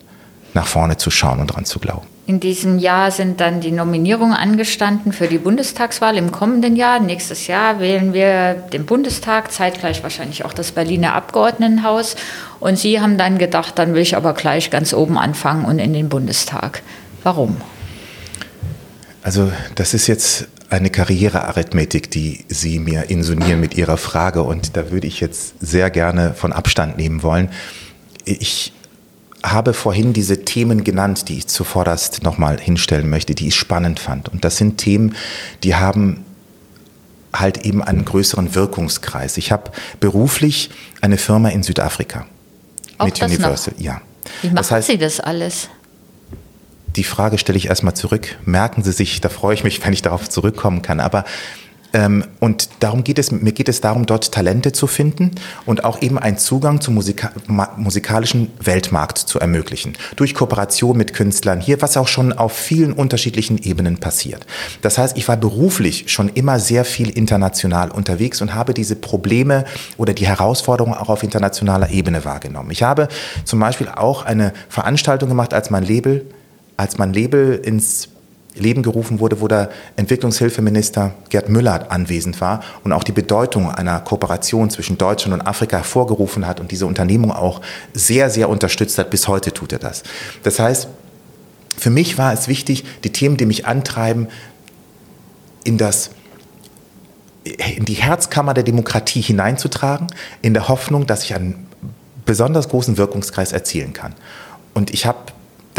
nach 0.53 0.67
vorne 0.67 0.97
zu 0.97 1.09
schauen 1.09 1.39
und 1.39 1.47
dran 1.47 1.65
zu 1.65 1.79
glauben. 1.79 2.05
In 2.27 2.39
diesem 2.39 2.77
Jahr 2.77 3.09
sind 3.09 3.41
dann 3.41 3.59
die 3.59 3.71
Nominierungen 3.71 4.35
angestanden 4.35 5.13
für 5.13 5.27
die 5.27 5.39
Bundestagswahl 5.39 6.15
im 6.15 6.31
kommenden 6.31 6.75
Jahr. 6.75 6.99
Nächstes 6.99 7.47
Jahr 7.47 7.79
wählen 7.79 8.13
wir 8.13 8.53
den 8.53 8.85
Bundestag, 8.85 9.51
zeitgleich 9.51 10.03
wahrscheinlich 10.03 10.45
auch 10.45 10.53
das 10.53 10.71
Berliner 10.71 11.15
Abgeordnetenhaus. 11.15 12.15
Und 12.59 12.77
Sie 12.77 13.01
haben 13.01 13.17
dann 13.17 13.39
gedacht, 13.39 13.79
dann 13.79 13.95
will 13.95 14.03
ich 14.03 14.15
aber 14.15 14.35
gleich 14.35 14.69
ganz 14.69 14.93
oben 14.93 15.17
anfangen 15.17 15.65
und 15.65 15.79
in 15.79 15.91
den 15.91 16.07
Bundestag. 16.07 16.83
Warum? 17.23 17.57
Also 19.21 19.51
das 19.75 19.93
ist 19.93 20.07
jetzt 20.07 20.47
eine 20.69 20.89
Karrierearithmetik, 20.89 22.12
die 22.12 22.45
Sie 22.47 22.79
mir 22.79 23.10
insonieren 23.10 23.60
mit 23.60 23.75
Ihrer 23.75 23.97
Frage. 23.97 24.43
Und 24.43 24.77
da 24.77 24.91
würde 24.91 25.08
ich 25.08 25.19
jetzt 25.19 25.55
sehr 25.60 25.89
gerne 25.89 26.34
von 26.34 26.53
Abstand 26.53 26.97
nehmen 26.97 27.23
wollen. 27.23 27.49
Ich 28.25 28.73
habe 29.43 29.73
vorhin 29.73 30.13
diese 30.13 30.43
Themen 30.45 30.84
genannt, 30.84 31.29
die 31.29 31.39
ich 31.39 31.47
zuvorderst 31.47 32.23
nochmal 32.23 32.60
hinstellen 32.60 33.10
möchte, 33.10 33.36
die 33.36 33.47
ich 33.47 33.55
spannend 33.55 33.99
fand. 33.99 34.29
Und 34.29 34.43
das 34.43 34.58
sind 34.58 34.77
Themen, 34.77 35.15
die 35.63 35.75
haben 35.75 36.25
halt 37.34 37.65
eben 37.65 37.84
einen 37.84 38.05
größeren 38.05 38.55
Wirkungskreis. 38.55 39.38
Ich 39.38 39.51
habe 39.51 39.71
beruflich 39.99 40.69
eine 41.01 41.17
Firma 41.17 41.49
in 41.49 41.63
Südafrika 41.63 42.25
Auch 42.97 43.05
mit 43.05 43.21
Universal. 43.21 43.73
Noch? 43.77 43.84
Ja. 43.84 44.01
Wie 44.41 44.47
machen 44.47 44.55
das 44.58 44.71
heißt, 44.71 44.88
Sie 44.88 44.97
das 44.97 45.19
alles? 45.19 45.69
Die 46.95 47.04
Frage 47.04 47.38
stelle 47.38 47.58
ich 47.58 47.67
erstmal 47.67 47.93
zurück. 47.93 48.38
Merken 48.45 48.84
Sie 48.84 48.91
sich, 48.91 49.21
da 49.21 49.30
freue 49.30 49.54
ich 49.54 49.63
mich, 49.63 49.84
wenn 49.86 49.93
ich 49.93 50.02
darauf 50.02 50.30
zurückkommen 50.30 50.82
kann. 50.82 50.99
Aber 50.99 51.25
ähm, 51.91 52.23
und 52.39 52.69
darum 52.82 53.04
geht 53.04 53.17
es, 53.17 53.32
mir 53.32 53.52
geht 53.52 53.67
es 53.67 53.82
darum, 53.82 54.06
dort 54.06 54.32
Talente 54.32 54.71
zu 54.71 54.86
finden 54.86 55.32
und 55.65 55.84
auch 55.84 56.02
eben 56.02 56.19
einen 56.19 56.38
Zugang 56.38 56.82
zum 56.82 56.93
Musika 56.93 57.32
musikalischen 57.78 58.52
Weltmarkt 58.62 59.17
zu 59.17 59.39
ermöglichen. 59.39 59.93
Durch 60.15 60.36
Kooperation 60.36 60.95
mit 60.95 61.13
Künstlern 61.13 61.60
hier, 61.60 61.82
was 61.82 61.97
auch 61.97 62.08
schon 62.08 62.32
auf 62.32 62.54
vielen 62.54 62.93
unterschiedlichen 62.93 63.58
Ebenen 63.58 63.97
passiert. 63.97 64.45
Das 64.82 64.97
heißt, 64.97 65.17
ich 65.17 65.28
war 65.28 65.38
beruflich 65.38 66.12
schon 66.12 66.30
immer 66.30 66.60
sehr 66.60 66.86
viel 66.86 67.10
international 67.10 67.89
unterwegs 67.89 68.41
und 68.41 68.54
habe 68.54 68.73
diese 68.73 68.95
Probleme 68.95 69.65
oder 69.97 70.13
die 70.13 70.28
Herausforderungen 70.28 70.95
auch 70.95 71.10
auf 71.10 71.23
internationaler 71.23 71.89
Ebene 71.89 72.23
wahrgenommen. 72.23 72.69
Ich 72.69 72.84
habe 72.84 73.08
zum 73.45 73.60
Beispiel 73.60 73.89
auch 73.89 74.25
eine 74.25 74.54
Veranstaltung 74.69 75.30
gemacht, 75.30 75.56
als 75.56 75.71
mein 75.71 75.84
Label, 75.84 76.25
als 76.80 76.98
mein 76.98 77.12
Label 77.12 77.56
ins 77.56 78.08
Leben 78.56 78.84
gerufen 78.84 79.20
wurde, 79.20 79.42
wo 79.42 79.50
der 79.50 79.70
Entwicklungshilfeminister 79.98 81.13
Gerd 81.30 81.50
Müller 81.50 81.92
anwesend 81.92 82.39
war 82.39 82.63
und 82.86 82.94
auch 82.94 83.04
die 83.04 83.12
Bedeutung 83.12 83.70
einer 83.70 84.00
Kooperation 84.00 84.70
zwischen 84.70 84.98
Deutschland 84.98 85.34
und 85.34 85.46
Afrika 85.46 85.78
hervorgerufen 85.78 86.48
hat 86.48 86.62
und 86.62 86.72
diese 86.72 86.86
Unternehmung 86.86 87.34
auch 87.34 87.60
sehr, 87.94 88.30
sehr 88.30 88.48
unterstützt 88.48 88.98
hat. 88.98 89.10
Bis 89.10 89.28
heute 89.28 89.54
tut 89.54 89.74
er 89.74 89.80
das. 89.80 90.04
Das 90.44 90.58
heißt, 90.58 90.88
für 91.78 91.89
mich 91.89 92.18
war 92.18 92.32
es 92.32 92.48
wichtig, 92.48 92.86
die 93.04 93.12
Themen, 93.12 93.36
die 93.36 93.46
mich 93.46 93.68
antreiben, 93.68 94.30
in 95.65 95.78
das 95.78 96.12
in 97.44 97.84
die 97.86 97.96
Herzkammer 97.96 98.54
der 98.54 98.63
Demokratie 98.63 99.22
hineinzutragen, 99.22 100.08
in 100.42 100.54
der 100.54 100.70
Hoffnung, 100.70 101.08
dass 101.08 101.24
ich 101.26 101.36
einen 101.36 101.68
besonders 102.26 102.70
großen 102.70 102.98
Wirkungskreis 102.98 103.52
erzielen 103.52 103.92
kann. 103.92 104.13
Und 104.74 104.94
ich 104.94 105.06
habe 105.06 105.20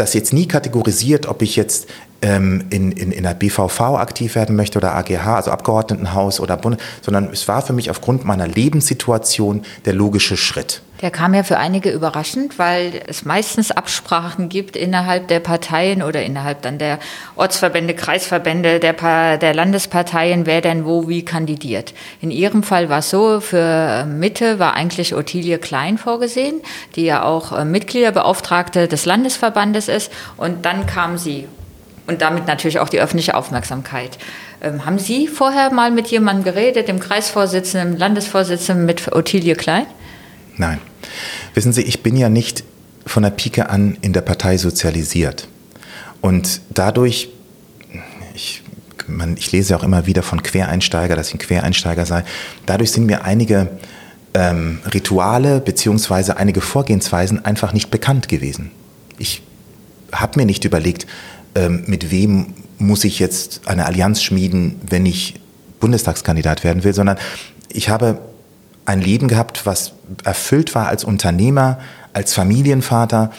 das 0.01 0.13
jetzt 0.13 0.33
nie 0.33 0.47
kategorisiert, 0.47 1.27
ob 1.27 1.41
ich 1.41 1.55
jetzt 1.55 1.87
ähm, 2.21 2.65
in, 2.69 2.91
in, 2.91 3.11
in 3.11 3.23
der 3.23 3.33
BVV 3.33 3.79
aktiv 3.79 4.35
werden 4.35 4.55
möchte 4.55 4.79
oder 4.79 4.95
AGH, 4.95 5.35
also 5.35 5.51
Abgeordnetenhaus 5.51 6.39
oder 6.39 6.57
Bund, 6.57 6.77
sondern 7.01 7.29
es 7.31 7.47
war 7.47 7.61
für 7.61 7.73
mich 7.73 7.89
aufgrund 7.89 8.25
meiner 8.25 8.47
Lebenssituation 8.47 9.63
der 9.85 9.93
logische 9.93 10.37
Schritt. 10.37 10.81
Der 11.01 11.09
kam 11.09 11.33
ja 11.33 11.41
für 11.41 11.57
einige 11.57 11.89
überraschend, 11.89 12.59
weil 12.59 13.01
es 13.07 13.25
meistens 13.25 13.71
Absprachen 13.71 14.49
gibt 14.49 14.75
innerhalb 14.75 15.27
der 15.29 15.39
Parteien 15.39 16.03
oder 16.03 16.21
innerhalb 16.21 16.61
dann 16.61 16.77
der 16.77 16.99
Ortsverbände, 17.35 17.95
Kreisverbände, 17.95 18.79
der, 18.79 19.37
der 19.37 19.53
Landesparteien, 19.53 20.45
wer 20.45 20.61
denn 20.61 20.85
wo 20.85 21.07
wie 21.07 21.25
kandidiert. 21.25 21.95
In 22.21 22.29
Ihrem 22.29 22.61
Fall 22.61 22.89
war 22.89 22.99
es 22.99 23.09
so, 23.09 23.39
für 23.39 24.05
Mitte 24.05 24.59
war 24.59 24.75
eigentlich 24.75 25.15
Ottilie 25.15 25.57
Klein 25.57 25.97
vorgesehen, 25.97 26.61
die 26.95 27.05
ja 27.05 27.23
auch 27.23 27.51
äh, 27.51 27.65
Mitgliederbeauftragte 27.65 28.87
des 28.87 29.05
Landesverbandes 29.05 29.87
ist. 29.87 30.11
Und 30.37 30.65
dann 30.65 30.85
kam 30.85 31.17
sie 31.17 31.47
und 32.07 32.21
damit 32.21 32.45
natürlich 32.45 32.79
auch 32.79 32.89
die 32.89 32.99
öffentliche 32.99 33.35
Aufmerksamkeit. 33.35 34.17
Ähm, 34.61 34.85
haben 34.85 34.99
Sie 34.99 35.27
vorher 35.27 35.71
mal 35.71 35.91
mit 35.91 36.07
jemandem 36.07 36.43
geredet, 36.43 36.87
dem 36.87 36.99
Kreisvorsitzenden, 36.99 37.93
dem 37.93 37.99
Landesvorsitzenden, 37.99 38.85
mit 38.85 39.11
Ottilie 39.11 39.55
Klein? 39.55 39.85
Nein. 40.57 40.79
Wissen 41.53 41.73
Sie, 41.73 41.81
ich 41.81 42.03
bin 42.03 42.15
ja 42.15 42.29
nicht 42.29 42.63
von 43.05 43.23
der 43.23 43.31
Pike 43.31 43.69
an 43.69 43.97
in 44.01 44.13
der 44.13 44.21
Partei 44.21 44.57
sozialisiert. 44.57 45.47
Und 46.21 46.61
dadurch, 46.69 47.29
ich, 48.35 48.61
man, 49.07 49.35
ich 49.37 49.51
lese 49.51 49.75
auch 49.75 49.83
immer 49.83 50.05
wieder 50.05 50.23
von 50.23 50.43
Quereinsteiger, 50.43 51.15
dass 51.15 51.29
ich 51.29 51.35
ein 51.35 51.39
Quereinsteiger 51.39 52.05
sei, 52.05 52.23
dadurch 52.65 52.91
sind 52.91 53.05
mir 53.05 53.23
einige 53.23 53.69
ähm, 54.33 54.79
Rituale 54.93 55.59
beziehungsweise 55.59 56.37
einige 56.37 56.61
Vorgehensweisen 56.61 57.43
einfach 57.43 57.73
nicht 57.73 57.91
bekannt 57.91 58.27
gewesen. 58.29 58.71
Ich 59.17 59.41
habe 60.11 60.39
mir 60.39 60.45
nicht 60.45 60.63
überlegt, 60.63 61.07
ähm, 61.55 61.83
mit 61.87 62.11
wem 62.11 62.53
muss 62.77 63.03
ich 63.03 63.19
jetzt 63.19 63.67
eine 63.67 63.85
Allianz 63.85 64.21
schmieden, 64.21 64.79
wenn 64.87 65.05
ich 65.05 65.35
Bundestagskandidat 65.79 66.63
werden 66.63 66.83
will, 66.83 66.93
sondern 66.93 67.17
ich 67.69 67.89
habe 67.89 68.19
ein 68.85 69.01
Leben 69.01 69.27
gehabt, 69.27 69.65
was 69.65 69.93
erfüllt 70.23 70.75
war 70.75 70.87
als 70.87 71.03
Unternehmer, 71.03 71.79
als 72.13 72.33
Familienvater 72.33 73.31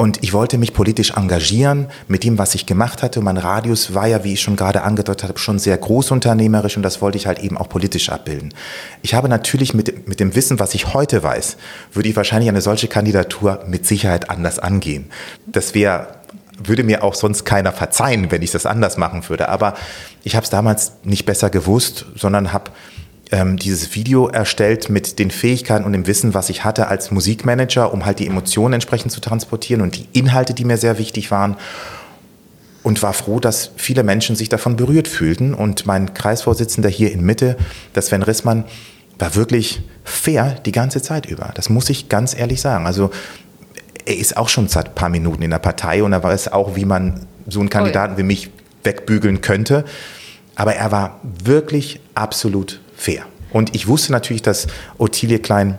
Und 0.00 0.22
ich 0.22 0.32
wollte 0.32 0.56
mich 0.56 0.72
politisch 0.72 1.10
engagieren 1.10 1.88
mit 2.08 2.24
dem, 2.24 2.38
was 2.38 2.54
ich 2.54 2.64
gemacht 2.64 3.02
hatte. 3.02 3.20
Mein 3.20 3.36
Radius 3.36 3.92
war 3.92 4.06
ja, 4.06 4.24
wie 4.24 4.32
ich 4.32 4.40
schon 4.40 4.56
gerade 4.56 4.80
angedeutet 4.80 5.28
habe, 5.28 5.38
schon 5.38 5.58
sehr 5.58 5.76
großunternehmerisch 5.76 6.78
und 6.78 6.82
das 6.82 7.02
wollte 7.02 7.18
ich 7.18 7.26
halt 7.26 7.38
eben 7.40 7.58
auch 7.58 7.68
politisch 7.68 8.08
abbilden. 8.08 8.54
Ich 9.02 9.12
habe 9.12 9.28
natürlich 9.28 9.74
mit, 9.74 10.08
mit 10.08 10.18
dem 10.18 10.34
Wissen, 10.34 10.58
was 10.58 10.74
ich 10.74 10.94
heute 10.94 11.22
weiß, 11.22 11.58
würde 11.92 12.08
ich 12.08 12.16
wahrscheinlich 12.16 12.48
eine 12.48 12.62
solche 12.62 12.88
Kandidatur 12.88 13.62
mit 13.66 13.86
Sicherheit 13.86 14.30
anders 14.30 14.58
angehen. 14.58 15.10
Das 15.46 15.74
wäre 15.74 16.20
würde 16.62 16.82
mir 16.82 17.02
auch 17.02 17.14
sonst 17.14 17.44
keiner 17.44 17.72
verzeihen, 17.72 18.30
wenn 18.30 18.42
ich 18.42 18.50
das 18.50 18.66
anders 18.66 18.96
machen 18.96 19.28
würde. 19.28 19.48
Aber 19.48 19.74
ich 20.24 20.36
habe 20.36 20.44
es 20.44 20.50
damals 20.50 20.92
nicht 21.04 21.26
besser 21.26 21.50
gewusst, 21.50 22.06
sondern 22.16 22.52
habe 22.52 22.70
ähm, 23.32 23.56
dieses 23.56 23.94
Video 23.94 24.28
erstellt 24.28 24.90
mit 24.90 25.18
den 25.18 25.30
Fähigkeiten 25.30 25.84
und 25.84 25.92
dem 25.92 26.06
Wissen, 26.06 26.34
was 26.34 26.50
ich 26.50 26.64
hatte 26.64 26.88
als 26.88 27.10
Musikmanager, 27.10 27.92
um 27.92 28.04
halt 28.04 28.18
die 28.18 28.26
Emotionen 28.26 28.74
entsprechend 28.74 29.12
zu 29.12 29.20
transportieren 29.20 29.82
und 29.82 29.96
die 29.96 30.06
Inhalte, 30.12 30.54
die 30.54 30.64
mir 30.64 30.76
sehr 30.76 30.98
wichtig 30.98 31.30
waren. 31.30 31.56
Und 32.82 33.02
war 33.02 33.12
froh, 33.12 33.40
dass 33.40 33.72
viele 33.76 34.02
Menschen 34.02 34.36
sich 34.36 34.48
davon 34.48 34.76
berührt 34.76 35.06
fühlten. 35.06 35.52
Und 35.52 35.84
mein 35.84 36.14
Kreisvorsitzender 36.14 36.88
hier 36.88 37.12
in 37.12 37.22
Mitte, 37.22 37.58
das 37.92 38.06
Sven 38.06 38.22
Rissmann, 38.22 38.64
war 39.18 39.34
wirklich 39.34 39.82
fair 40.02 40.56
die 40.64 40.72
ganze 40.72 41.02
Zeit 41.02 41.26
über. 41.26 41.50
Das 41.54 41.68
muss 41.68 41.90
ich 41.90 42.08
ganz 42.08 42.34
ehrlich 42.34 42.62
sagen. 42.62 42.86
Also 42.86 43.10
er 44.06 44.16
ist 44.16 44.36
auch 44.38 44.48
schon 44.48 44.68
seit 44.68 44.88
ein 44.88 44.94
paar 44.94 45.10
Minuten 45.10 45.42
in 45.42 45.50
der 45.50 45.58
Partei 45.58 46.02
und 46.02 46.12
er 46.14 46.22
weiß 46.22 46.52
auch, 46.52 46.74
wie 46.74 46.86
man 46.86 47.26
so 47.46 47.60
einen 47.60 47.68
Kandidaten 47.68 48.16
wie 48.16 48.22
mich 48.22 48.50
wegbügeln 48.82 49.42
könnte. 49.42 49.84
Aber 50.54 50.74
er 50.74 50.90
war 50.90 51.20
wirklich 51.22 52.00
absolut 52.14 52.80
fair. 53.00 53.24
Und 53.50 53.74
ich 53.74 53.88
wusste 53.88 54.12
natürlich, 54.12 54.42
dass 54.42 54.66
Ottilie 54.98 55.38
Klein 55.38 55.78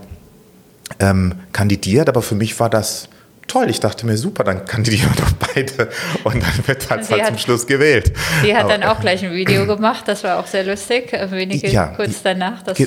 ähm, 0.99 1.36
kandidiert, 1.53 2.10
aber 2.10 2.21
für 2.21 2.36
mich 2.36 2.60
war 2.60 2.69
das 2.69 3.10
toll. 3.47 3.69
Ich 3.69 3.80
dachte 3.80 4.06
mir, 4.06 4.17
super, 4.17 4.43
dann 4.43 4.65
kandidieren 4.65 5.10
wir 5.13 5.23
doch 5.25 5.32
beide. 5.54 5.89
Und 6.23 6.41
dann 6.41 6.67
wird 6.67 6.89
halt, 6.89 7.10
halt 7.10 7.27
zum 7.27 7.38
Schluss 7.38 7.67
gewählt. 7.67 8.13
Sie 8.43 8.56
hat 8.56 8.69
dann 8.69 8.84
auch 8.84 8.99
gleich 8.99 9.23
ein 9.23 9.34
Video 9.34 9.65
gemacht, 9.65 10.08
das 10.08 10.23
war 10.23 10.39
auch 10.39 10.47
sehr 10.47 10.63
lustig, 10.63 11.12
wenige 11.30 11.67
ja, 11.67 11.88
kurz 11.88 12.21
danach. 12.23 12.63
Das 12.63 12.77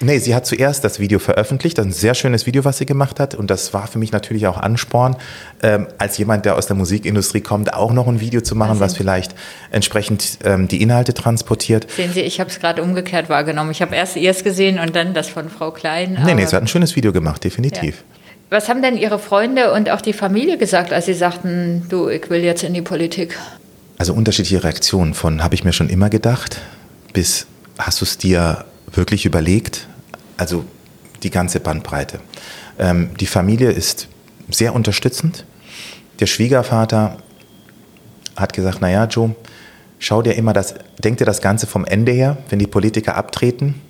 nee, 0.00 0.18
sie 0.18 0.34
hat 0.34 0.46
zuerst 0.46 0.84
das 0.84 0.98
Video 0.98 1.18
veröffentlicht, 1.18 1.78
ein 1.78 1.92
sehr 1.92 2.14
schönes 2.14 2.46
Video, 2.46 2.64
was 2.64 2.78
sie 2.78 2.86
gemacht 2.86 3.20
hat. 3.20 3.34
Und 3.34 3.50
das 3.50 3.74
war 3.74 3.86
für 3.86 3.98
mich 3.98 4.12
natürlich 4.12 4.46
auch 4.46 4.56
Ansporn, 4.56 5.16
ähm, 5.62 5.88
als 5.98 6.18
jemand, 6.18 6.44
der 6.44 6.56
aus 6.56 6.66
der 6.66 6.76
Musikindustrie 6.76 7.40
kommt, 7.40 7.74
auch 7.74 7.92
noch 7.92 8.06
ein 8.06 8.20
Video 8.20 8.40
zu 8.40 8.54
machen, 8.54 8.80
was 8.80 8.96
vielleicht 8.96 9.34
entsprechend 9.70 10.38
ähm, 10.44 10.68
die 10.68 10.82
Inhalte 10.82 11.14
transportiert. 11.14 11.90
Sehen 11.90 12.12
Sie, 12.12 12.20
ich 12.20 12.40
habe 12.40 12.50
es 12.50 12.60
gerade 12.60 12.82
umgekehrt 12.82 13.28
wahrgenommen. 13.28 13.70
Ich 13.70 13.82
habe 13.82 13.94
erst 13.94 14.16
ihrs 14.16 14.44
gesehen 14.44 14.78
und 14.78 14.96
dann 14.96 15.14
das 15.14 15.28
von 15.28 15.50
Frau 15.50 15.70
Klein. 15.70 16.18
Nee, 16.24 16.34
nee, 16.34 16.46
sie 16.46 16.56
hat 16.56 16.62
ein 16.62 16.68
schönes 16.68 16.96
Video 16.96 17.12
gemacht, 17.12 17.44
definitiv. 17.44 17.96
Ja. 17.96 18.23
Was 18.50 18.68
haben 18.68 18.82
denn 18.82 18.96
Ihre 18.96 19.18
Freunde 19.18 19.72
und 19.72 19.90
auch 19.90 20.00
die 20.00 20.12
Familie 20.12 20.58
gesagt, 20.58 20.92
als 20.92 21.06
Sie 21.06 21.14
sagten, 21.14 21.86
du, 21.88 22.08
ich 22.08 22.28
will 22.30 22.44
jetzt 22.44 22.62
in 22.62 22.74
die 22.74 22.82
Politik? 22.82 23.38
Also 23.98 24.12
unterschiedliche 24.12 24.62
Reaktionen 24.62 25.14
von 25.14 25.42
habe 25.42 25.54
ich 25.54 25.64
mir 25.64 25.72
schon 25.72 25.88
immer 25.88 26.10
gedacht, 26.10 26.60
bis 27.12 27.46
hast 27.78 28.00
du 28.00 28.04
es 28.04 28.18
dir 28.18 28.64
wirklich 28.92 29.24
überlegt? 29.24 29.88
Also 30.36 30.64
die 31.22 31.30
ganze 31.30 31.60
Bandbreite. 31.60 32.20
Ähm, 32.78 33.10
die 33.18 33.26
Familie 33.26 33.70
ist 33.70 34.08
sehr 34.50 34.74
unterstützend. 34.74 35.44
Der 36.20 36.26
Schwiegervater 36.26 37.18
hat 38.36 38.52
gesagt, 38.52 38.80
naja, 38.80 39.04
Joe, 39.06 39.34
schau 39.98 40.22
dir 40.22 40.34
immer 40.34 40.52
das, 40.52 40.74
denk 41.02 41.18
dir 41.18 41.24
das 41.24 41.40
Ganze 41.40 41.66
vom 41.66 41.84
Ende 41.84 42.12
her, 42.12 42.36
wenn 42.50 42.58
die 42.58 42.66
Politiker 42.66 43.16
abtreten, 43.16 43.80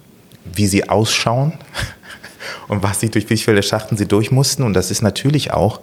wie 0.44 0.66
sie 0.66 0.88
ausschauen 0.88 1.54
und 2.68 2.82
was 2.82 3.00
sie 3.00 3.10
durch 3.10 3.28
wie 3.30 3.36
viele 3.36 3.62
Schachten 3.62 3.96
sie 3.96 4.06
durch 4.06 4.30
mussten. 4.30 4.62
Und 4.62 4.74
das 4.74 4.90
ist 4.90 5.02
natürlich 5.02 5.52
auch, 5.52 5.80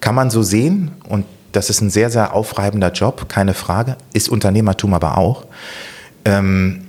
kann 0.00 0.14
man 0.14 0.30
so 0.30 0.42
sehen 0.42 0.92
und 1.08 1.24
das 1.52 1.70
ist 1.70 1.80
ein 1.80 1.90
sehr, 1.90 2.10
sehr 2.10 2.34
aufreibender 2.34 2.92
Job, 2.92 3.28
keine 3.28 3.54
Frage, 3.54 3.96
ist 4.14 4.28
Unternehmertum 4.28 4.94
aber 4.94 5.18
auch. 5.18 5.46
Ähm, 6.24 6.88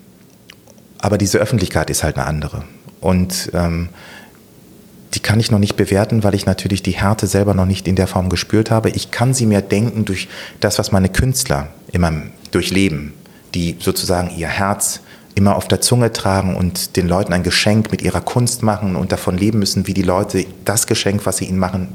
aber 1.00 1.18
diese 1.18 1.38
Öffentlichkeit 1.38 1.90
ist 1.90 2.04
halt 2.04 2.18
eine 2.18 2.26
andere. 2.26 2.64
Und 3.02 3.52
ähm, 3.54 3.90
die 5.14 5.20
kann 5.20 5.40
ich 5.40 5.52
noch 5.52 5.60
nicht 5.60 5.76
bewerten, 5.76 6.24
weil 6.24 6.34
ich 6.34 6.46
natürlich 6.46 6.82
die 6.82 6.92
Härte 6.92 7.28
selber 7.28 7.54
noch 7.54 7.66
nicht 7.66 7.88
in 7.88 7.96
der 7.96 8.08
Form 8.08 8.30
gespürt 8.30 8.72
habe. 8.72 8.90
Ich 8.90 9.12
kann 9.12 9.34
sie 9.34 9.46
mir 9.46 9.62
denken 9.62 10.06
durch 10.06 10.28
das, 10.60 10.80
was 10.80 10.92
meine 10.92 11.10
Künstler 11.10 11.68
immer 11.92 12.14
durchleben, 12.52 13.14
die 13.54 13.76
sozusagen 13.80 14.32
ihr 14.36 14.48
Herz 14.48 15.02
immer 15.36 15.56
auf 15.56 15.68
der 15.68 15.82
Zunge 15.82 16.12
tragen 16.14 16.56
und 16.56 16.96
den 16.96 17.08
Leuten 17.08 17.34
ein 17.34 17.44
Geschenk 17.44 17.92
mit 17.92 18.02
ihrer 18.02 18.22
Kunst 18.22 18.64
machen 18.64 18.96
und 18.96 19.12
davon 19.12 19.38
leben 19.38 19.60
müssen, 19.60 19.88
wie 19.88 19.94
die 19.94 20.04
Leute 20.04 20.46
das 20.66 20.88
Geschenk, 20.88 21.26
was 21.26 21.38
sie 21.38 21.46
ihnen 21.46 21.60
machen, 21.60 21.90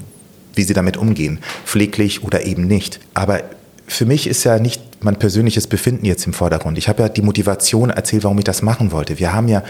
wie 0.55 0.63
sie 0.63 0.75
damit 0.75 0.97
umgehen, 0.97 1.39
pfleglich 1.65 2.25
oder 2.25 2.45
eben 2.45 2.67
nicht. 2.67 3.01
Aber 3.15 3.43
für 3.87 4.07
mich 4.07 4.27
ist 4.27 4.45
ja 4.45 4.59
nicht 4.59 4.83
mein 5.01 5.17
persönliches 5.17 5.67
Befinden 5.67 6.05
jetzt 6.05 6.27
im 6.27 6.33
Vordergrund. 6.33 6.79
Ich 6.79 6.89
habe 6.89 7.03
ja 7.03 7.09
die 7.09 7.23
Motivation 7.23 7.91
erzählt, 7.91 8.25
warum 8.25 8.39
ich 8.39 8.45
das 8.45 8.63
machen 8.63 8.93
wollte. 8.93 9.19
Wir 9.19 9.33
haben 9.33 9.49
ja 9.49 9.63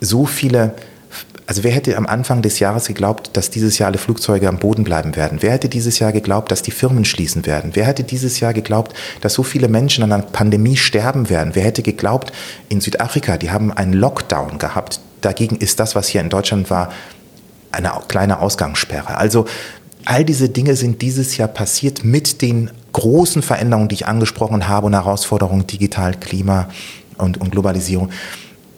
so 0.00 0.26
viele 0.26 0.74
also 1.46 1.64
wer 1.64 1.72
hätte 1.72 1.96
am 1.96 2.06
Anfang 2.06 2.40
des 2.40 2.60
Jahres 2.60 2.86
geglaubt, 2.86 3.30
dass 3.32 3.50
dieses 3.50 3.78
Jahr 3.78 3.88
alle 3.88 3.98
Flugzeuge 3.98 4.48
am 4.48 4.58
Boden 4.58 4.84
bleiben 4.84 5.16
werden? 5.16 5.38
Wer 5.40 5.52
hätte 5.52 5.68
dieses 5.68 5.98
Jahr 5.98 6.12
geglaubt, 6.12 6.52
dass 6.52 6.62
die 6.62 6.70
Firmen 6.70 7.04
schließen 7.04 7.46
werden? 7.46 7.72
Wer 7.74 7.86
hätte 7.86 8.04
dieses 8.04 8.40
Jahr 8.40 8.54
geglaubt, 8.54 8.94
dass 9.20 9.34
so 9.34 9.42
viele 9.42 9.68
Menschen 9.68 10.04
an 10.04 10.12
einer 10.12 10.22
Pandemie 10.22 10.76
sterben 10.76 11.30
werden? 11.30 11.54
Wer 11.54 11.64
hätte 11.64 11.82
geglaubt, 11.82 12.32
in 12.68 12.80
Südafrika, 12.80 13.36
die 13.38 13.50
haben 13.50 13.72
einen 13.72 13.92
Lockdown 13.92 14.58
gehabt. 14.58 15.00
Dagegen 15.20 15.56
ist 15.56 15.80
das, 15.80 15.94
was 15.94 16.08
hier 16.08 16.20
in 16.20 16.30
Deutschland 16.30 16.70
war, 16.70 16.92
eine 17.72 17.90
kleine 18.06 18.38
Ausgangssperre. 18.38 19.16
Also 19.16 19.46
all 20.04 20.24
diese 20.24 20.48
Dinge 20.48 20.76
sind 20.76 21.02
dieses 21.02 21.36
Jahr 21.36 21.48
passiert 21.48 22.04
mit 22.04 22.42
den 22.42 22.70
großen 22.92 23.42
Veränderungen, 23.42 23.88
die 23.88 23.94
ich 23.96 24.06
angesprochen 24.06 24.68
habe 24.68 24.86
und 24.86 24.92
Herausforderungen 24.92 25.66
digital, 25.66 26.14
Klima 26.14 26.68
und, 27.18 27.40
und 27.40 27.50
Globalisierung, 27.50 28.10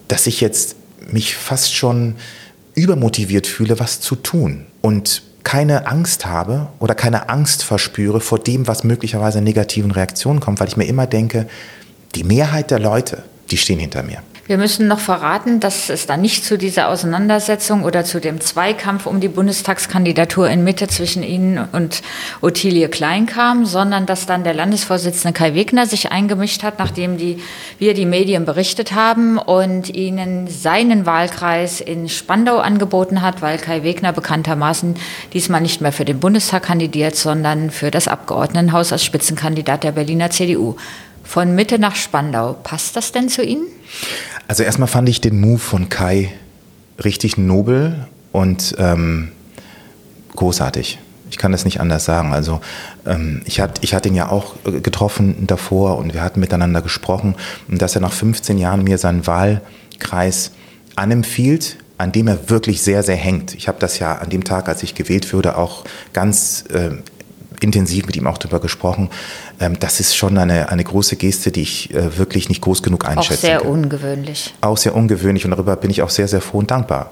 dass 0.09 0.27
ich 0.27 0.41
jetzt 0.41 0.77
mich 1.11 1.35
fast 1.35 1.75
schon 1.75 2.17
übermotiviert 2.75 3.47
fühle, 3.47 3.79
was 3.79 4.01
zu 4.01 4.17
tun 4.17 4.67
und 4.81 5.23
keine 5.45 5.87
Angst 5.87 6.27
habe 6.27 6.69
oder 6.79 6.95
keine 6.95 7.29
Angst 7.29 7.63
verspüre 7.63 8.21
vor 8.21 8.39
dem, 8.39 8.67
was 8.67 8.83
möglicherweise 8.83 9.41
negativen 9.41 9.91
Reaktionen 9.91 10.41
kommt, 10.41 10.61
weil 10.61 10.69
ich 10.69 10.77
mir 10.77 10.87
immer 10.87 11.07
denke, 11.07 11.47
die 12.15 12.25
Mehrheit 12.25 12.71
der 12.71 12.79
Leute, 12.79 13.25
die 13.51 13.59
stehen 13.59 13.79
hinter 13.79 14.03
mir. 14.03 14.23
Wir 14.47 14.59
müssen 14.59 14.89
noch 14.89 14.99
verraten, 14.99 15.59
dass 15.59 15.89
es 15.89 16.05
da 16.07 16.19
nicht 16.19 16.45
zu 16.45 16.59
dieser 16.59 16.89
Auseinandersetzung 16.89 17.83
oder 17.83 18.05
zu 18.05 18.21
dem 18.21 18.43
Zweikampf 18.43 19.07
um 19.07 19.19
die 19.19 19.29
Bundestagskandidatur 19.29 20.51
in 20.51 20.65
Mitte 20.65 20.87
zwischen 20.87 21.23
Ihnen 21.23 21.67
und 21.73 22.03
Ottilie 22.43 22.89
Klein 22.91 23.25
kam, 23.25 23.65
sondern 23.65 24.05
dass 24.05 24.27
dann 24.27 24.45
der 24.45 24.53
Landesvorsitzende 24.53 25.33
Kai 25.33 25.55
Wegner 25.55 25.87
sich 25.87 26.13
eingemischt 26.13 26.63
hat, 26.63 26.79
nachdem 26.79 27.17
die, 27.17 27.39
wir 27.79 27.95
die 27.95 28.05
Medien 28.05 28.45
berichtet 28.45 28.93
haben 28.93 29.39
und 29.39 29.89
Ihnen 29.89 30.47
seinen 30.47 31.07
Wahlkreis 31.07 31.81
in 31.81 32.11
Spandau 32.11 32.59
angeboten 32.59 33.23
hat, 33.23 33.41
weil 33.41 33.57
Kai 33.57 33.83
Wegner 33.83 34.13
bekanntermaßen 34.13 34.97
diesmal 35.33 35.63
nicht 35.63 35.81
mehr 35.81 35.93
für 35.93 36.05
den 36.05 36.21
Bundestag 36.21 36.65
kandidiert, 36.65 37.17
sondern 37.17 37.71
für 37.71 37.91
das 37.91 38.09
Abgeordnetenhaus 38.09 38.93
als 38.93 39.05
Spitzenkandidat 39.05 39.85
der 39.85 39.93
Berliner 39.93 40.29
CDU. 40.29 40.77
Von 41.27 41.55
Mitte 41.55 41.79
nach 41.79 41.97
Spandau. 41.97 42.53
Passt 42.63 42.97
das 42.97 43.11
denn 43.11 43.31
zu 43.31 43.43
Ihnen? 43.43 43.65
Also 44.49 44.63
erstmal 44.63 44.89
fand 44.89 45.09
ich 45.09 45.21
den 45.21 45.41
Move 45.41 45.59
von 45.59 45.89
Kai 45.89 46.31
richtig 47.03 47.39
nobel 47.39 48.07
und 48.33 48.75
ähm, 48.79 49.33
großartig. 50.37 50.99
Ich 51.31 51.39
kann 51.39 51.53
das 51.53 51.65
nicht 51.65 51.81
anders 51.81 52.05
sagen. 52.05 52.33
Also 52.33 52.61
ähm, 53.07 53.43
ich, 53.45 53.61
hat, 53.61 53.83
ich 53.83 53.95
hatte 53.95 54.09
ihn 54.09 54.15
ja 54.15 54.29
auch 54.29 54.55
getroffen 54.83 55.47
davor 55.47 55.99
und 55.99 56.15
wir 56.15 56.23
hatten 56.23 56.41
miteinander 56.41 56.83
gesprochen 56.83 57.35
und 57.69 57.81
dass 57.81 57.95
er 57.95 58.03
nach 58.03 58.13
15 58.13 58.59
Jahren 58.59 58.85
mir 58.85 58.99
seinen 58.99 59.27
Wahlkreis 59.27 60.53
anempfiehlt, 60.97 61.79
an 61.99 62.13
dem 62.13 62.29
er 62.29 62.51
wirklich 62.51 62.83
sehr, 62.83 63.03
sehr 63.03 63.17
hängt. 63.17 63.55
Ich 63.55 63.69
habe 63.69 63.79
das 63.81 63.99
ja 63.99 64.17
an 64.17 64.31
dem 64.31 64.45
Tag, 64.45 64.69
als 64.69 64.83
ich 64.83 64.95
gewählt 64.95 65.33
wurde, 65.33 65.57
auch 65.57 65.85
ganz 66.13 66.65
äh, 66.73 66.91
intensiv 67.61 68.07
mit 68.07 68.17
ihm 68.17 68.27
auch 68.27 68.39
darüber 68.39 68.61
gesprochen. 68.61 69.11
Ähm, 69.61 69.79
das 69.79 70.01
ist 70.01 70.17
schon 70.17 70.37
eine, 70.39 70.69
eine 70.71 70.85
große 70.85 71.17
Geste, 71.17 71.51
die 71.51 71.63
ich 71.63 71.95
äh, 71.95 72.19
wirklich 72.19 72.49
nicht 72.49 72.61
groß 72.61 72.83
genug 72.83 73.07
einschätze. 73.07 73.35
Auch 73.35 73.41
sehr 73.41 73.59
kann. 73.59 73.69
ungewöhnlich. 73.69 74.55
Auch 74.61 74.77
sehr 74.77 74.95
ungewöhnlich 74.95 75.45
und 75.45 75.53
darüber 75.53 75.77
bin 75.77 75.91
ich 75.91 76.03
auch 76.03 76.11
sehr, 76.11 76.29
sehr 76.29 76.41
froh 76.41 76.59
und 76.59 76.71
dankbar. 76.71 77.11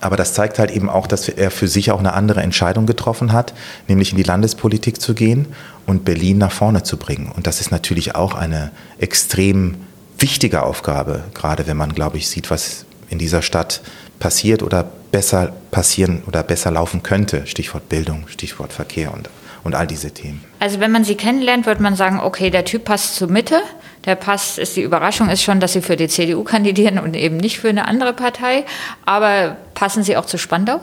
Aber 0.00 0.16
das 0.16 0.32
zeigt 0.32 0.58
halt 0.58 0.70
eben 0.70 0.88
auch, 0.88 1.06
dass 1.06 1.28
er 1.28 1.50
für 1.50 1.68
sich 1.68 1.90
auch 1.90 1.98
eine 1.98 2.14
andere 2.14 2.40
Entscheidung 2.40 2.86
getroffen 2.86 3.32
hat, 3.32 3.52
nämlich 3.86 4.12
in 4.12 4.16
die 4.16 4.22
Landespolitik 4.22 5.00
zu 5.00 5.14
gehen 5.14 5.48
und 5.86 6.04
Berlin 6.04 6.38
nach 6.38 6.52
vorne 6.52 6.82
zu 6.82 6.96
bringen. 6.96 7.30
Und 7.34 7.46
das 7.46 7.60
ist 7.60 7.70
natürlich 7.70 8.14
auch 8.14 8.34
eine 8.34 8.70
extrem 8.98 9.76
wichtige 10.18 10.62
Aufgabe, 10.62 11.24
gerade 11.34 11.66
wenn 11.66 11.76
man, 11.76 11.94
glaube 11.94 12.16
ich, 12.16 12.28
sieht, 12.28 12.50
was 12.50 12.86
in 13.10 13.18
dieser 13.18 13.42
Stadt 13.42 13.82
passiert 14.18 14.62
oder 14.62 14.90
besser 15.10 15.52
passieren 15.70 16.22
oder 16.26 16.42
besser 16.42 16.70
laufen 16.70 17.02
könnte. 17.02 17.46
Stichwort 17.46 17.88
Bildung, 17.88 18.24
Stichwort 18.28 18.72
Verkehr 18.72 19.12
und 19.12 19.28
und 19.62 19.74
all 19.74 19.86
diese 19.86 20.10
Themen. 20.10 20.42
Also 20.58 20.80
wenn 20.80 20.90
man 20.90 21.04
sie 21.04 21.14
kennenlernt, 21.14 21.66
wird 21.66 21.80
man 21.80 21.94
sagen, 21.96 22.20
okay, 22.20 22.50
der 22.50 22.64
Typ 22.64 22.84
passt 22.84 23.16
zur 23.16 23.28
Mitte. 23.28 23.60
Der 24.06 24.14
passt, 24.14 24.58
ist 24.58 24.76
die 24.76 24.82
Überraschung 24.82 25.28
ist 25.28 25.42
schon, 25.42 25.60
dass 25.60 25.74
sie 25.74 25.82
für 25.82 25.96
die 25.96 26.08
CDU 26.08 26.42
kandidieren 26.42 26.98
und 26.98 27.14
eben 27.14 27.36
nicht 27.36 27.58
für 27.58 27.68
eine 27.68 27.86
andere 27.86 28.14
Partei. 28.14 28.64
Aber 29.04 29.56
passen 29.74 30.02
sie 30.02 30.16
auch 30.16 30.24
zu 30.24 30.38
Spandau? 30.38 30.80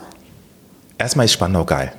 Erstmal 0.98 1.26
ist 1.26 1.32
Spandau 1.32 1.64
geil. 1.64 1.92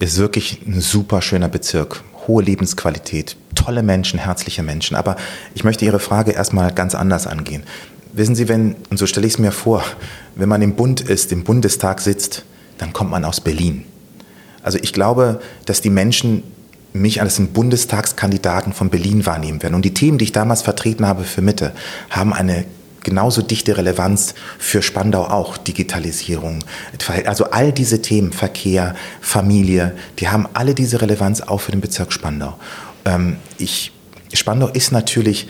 ist 0.00 0.18
wirklich 0.18 0.60
ein 0.66 0.80
super 0.80 1.20
schöner 1.20 1.48
Bezirk. 1.48 2.02
Hohe 2.26 2.42
Lebensqualität, 2.42 3.36
tolle 3.54 3.82
Menschen, 3.82 4.18
herzliche 4.18 4.62
Menschen. 4.62 4.96
Aber 4.96 5.16
ich 5.54 5.64
möchte 5.64 5.84
Ihre 5.84 5.98
Frage 5.98 6.30
erstmal 6.30 6.72
ganz 6.72 6.94
anders 6.94 7.26
angehen. 7.26 7.64
Wissen 8.12 8.34
Sie, 8.34 8.48
wenn, 8.48 8.76
und 8.90 8.98
so 8.98 9.06
stelle 9.06 9.26
ich 9.26 9.34
es 9.34 9.38
mir 9.38 9.52
vor, 9.52 9.82
wenn 10.34 10.48
man 10.48 10.62
im 10.62 10.74
Bund 10.74 11.00
ist, 11.00 11.32
im 11.32 11.44
Bundestag 11.44 12.00
sitzt, 12.00 12.44
dann 12.78 12.92
kommt 12.92 13.10
man 13.10 13.24
aus 13.24 13.40
Berlin. 13.40 13.84
Also 14.62 14.78
ich 14.80 14.92
glaube, 14.92 15.40
dass 15.66 15.80
die 15.80 15.90
Menschen 15.90 16.42
mich 16.92 17.22
als 17.22 17.38
einen 17.38 17.48
Bundestagskandidaten 17.48 18.72
von 18.72 18.90
Berlin 18.90 19.24
wahrnehmen 19.24 19.62
werden. 19.62 19.74
Und 19.74 19.84
die 19.84 19.94
Themen, 19.94 20.18
die 20.18 20.24
ich 20.24 20.32
damals 20.32 20.62
vertreten 20.62 21.06
habe 21.06 21.24
für 21.24 21.40
Mitte, 21.40 21.72
haben 22.10 22.32
eine 22.32 22.66
genauso 23.02 23.42
dichte 23.42 23.76
Relevanz 23.76 24.34
für 24.58 24.82
Spandau 24.82 25.24
auch. 25.24 25.56
Digitalisierung, 25.56 26.60
also 27.24 27.46
all 27.46 27.72
diese 27.72 28.02
Themen, 28.02 28.32
Verkehr, 28.32 28.94
Familie, 29.20 29.94
die 30.18 30.28
haben 30.28 30.46
alle 30.52 30.74
diese 30.74 31.00
Relevanz 31.00 31.40
auch 31.40 31.60
für 31.62 31.72
den 31.72 31.80
Bezirk 31.80 32.12
Spandau. 32.12 32.54
Ähm, 33.04 33.36
ich, 33.58 33.92
Spandau 34.34 34.68
ist 34.68 34.92
natürlich 34.92 35.48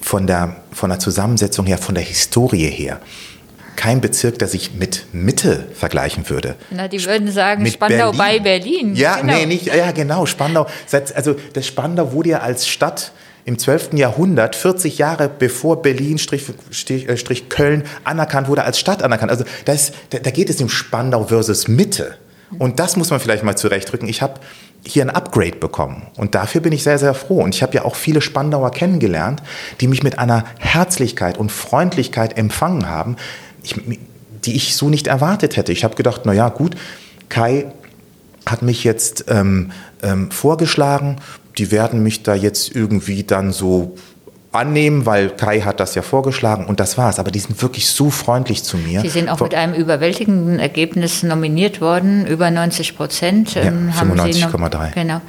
von 0.00 0.26
der, 0.26 0.56
von 0.72 0.90
der 0.90 0.98
Zusammensetzung 0.98 1.66
her, 1.66 1.78
von 1.78 1.94
der 1.94 2.04
Historie 2.04 2.68
her, 2.68 3.00
kein 3.76 4.00
Bezirk, 4.00 4.38
der 4.38 4.48
sich 4.48 4.74
mit 4.74 5.06
Mitte 5.12 5.66
vergleichen 5.74 6.28
würde. 6.28 6.56
Na, 6.70 6.86
die 6.86 7.02
würden 7.04 7.30
sagen 7.30 7.62
mit 7.62 7.72
Spandau 7.72 8.12
Berlin. 8.12 8.18
bei 8.18 8.38
Berlin. 8.38 8.94
Ja, 8.94 9.16
genau. 9.16 9.34
nee, 9.34 9.46
nicht, 9.46 9.66
ja, 9.66 9.90
genau, 9.92 10.26
Spandau. 10.26 10.66
Also 11.14 11.34
das 11.54 11.66
Spandau 11.66 12.12
wurde 12.12 12.30
ja 12.30 12.38
als 12.40 12.68
Stadt 12.68 13.12
im 13.46 13.58
12. 13.58 13.94
Jahrhundert, 13.94 14.54
40 14.54 14.98
Jahre 14.98 15.30
bevor 15.30 15.80
Berlin, 15.80 16.18
Strich, 16.18 16.44
äh, 16.90 17.16
Strich 17.16 17.48
Köln 17.48 17.84
anerkannt 18.04 18.48
wurde, 18.48 18.64
als 18.64 18.78
Stadt 18.78 19.02
anerkannt. 19.02 19.30
Also 19.30 19.44
das, 19.64 19.92
da, 20.10 20.18
da 20.18 20.30
geht 20.30 20.50
es 20.50 20.60
um 20.60 20.68
Spandau 20.68 21.24
versus 21.24 21.66
Mitte. 21.66 22.16
Und 22.58 22.80
das 22.80 22.96
muss 22.96 23.10
man 23.10 23.20
vielleicht 23.20 23.44
mal 23.44 23.56
zurechtrücken. 23.56 24.08
Ich 24.08 24.22
habe 24.22 24.40
hier 24.84 25.04
ein 25.04 25.10
Upgrade 25.10 25.56
bekommen. 25.56 26.06
Und 26.16 26.34
dafür 26.34 26.60
bin 26.60 26.72
ich 26.72 26.82
sehr, 26.82 26.98
sehr 26.98 27.14
froh. 27.14 27.42
Und 27.42 27.54
ich 27.54 27.62
habe 27.62 27.74
ja 27.74 27.84
auch 27.84 27.96
viele 27.96 28.20
Spandauer 28.20 28.70
kennengelernt, 28.70 29.42
die 29.80 29.88
mich 29.88 30.02
mit 30.02 30.18
einer 30.18 30.44
Herzlichkeit 30.58 31.38
und 31.38 31.52
Freundlichkeit 31.52 32.36
empfangen 32.36 32.88
haben, 32.88 33.16
ich, 33.62 33.76
die 34.44 34.56
ich 34.56 34.76
so 34.76 34.88
nicht 34.88 35.06
erwartet 35.06 35.56
hätte. 35.56 35.72
Ich 35.72 35.84
habe 35.84 35.96
gedacht, 35.96 36.22
na 36.24 36.32
ja, 36.32 36.48
gut, 36.48 36.76
Kai 37.28 37.66
hat 38.46 38.62
mich 38.62 38.84
jetzt 38.84 39.26
ähm, 39.28 39.72
ähm, 40.02 40.30
vorgeschlagen, 40.30 41.16
die 41.58 41.70
werden 41.70 42.02
mich 42.02 42.22
da 42.22 42.34
jetzt 42.34 42.74
irgendwie 42.74 43.22
dann 43.22 43.52
so 43.52 43.96
annehmen, 44.52 45.06
weil 45.06 45.30
Kai 45.30 45.60
hat 45.60 45.78
das 45.78 45.94
ja 45.94 46.02
vorgeschlagen 46.02 46.66
und 46.66 46.80
das 46.80 46.98
war's. 46.98 47.18
Aber 47.18 47.30
die 47.30 47.38
sind 47.38 47.60
wirklich 47.62 47.88
so 47.88 48.10
freundlich 48.10 48.64
zu 48.64 48.76
mir. 48.76 49.00
Sie 49.00 49.08
sind 49.08 49.28
auch 49.28 49.40
mit 49.40 49.54
einem 49.54 49.74
überwältigenden 49.74 50.58
Ergebnis 50.58 51.22
nominiert 51.22 51.80
worden, 51.80 52.26
über 52.26 52.50
90 52.50 52.96
Prozent. 52.96 53.54
Ja, 53.54 53.62
95,3. 53.62 54.86
Ähm, 54.86 54.90
genau, 54.94 55.20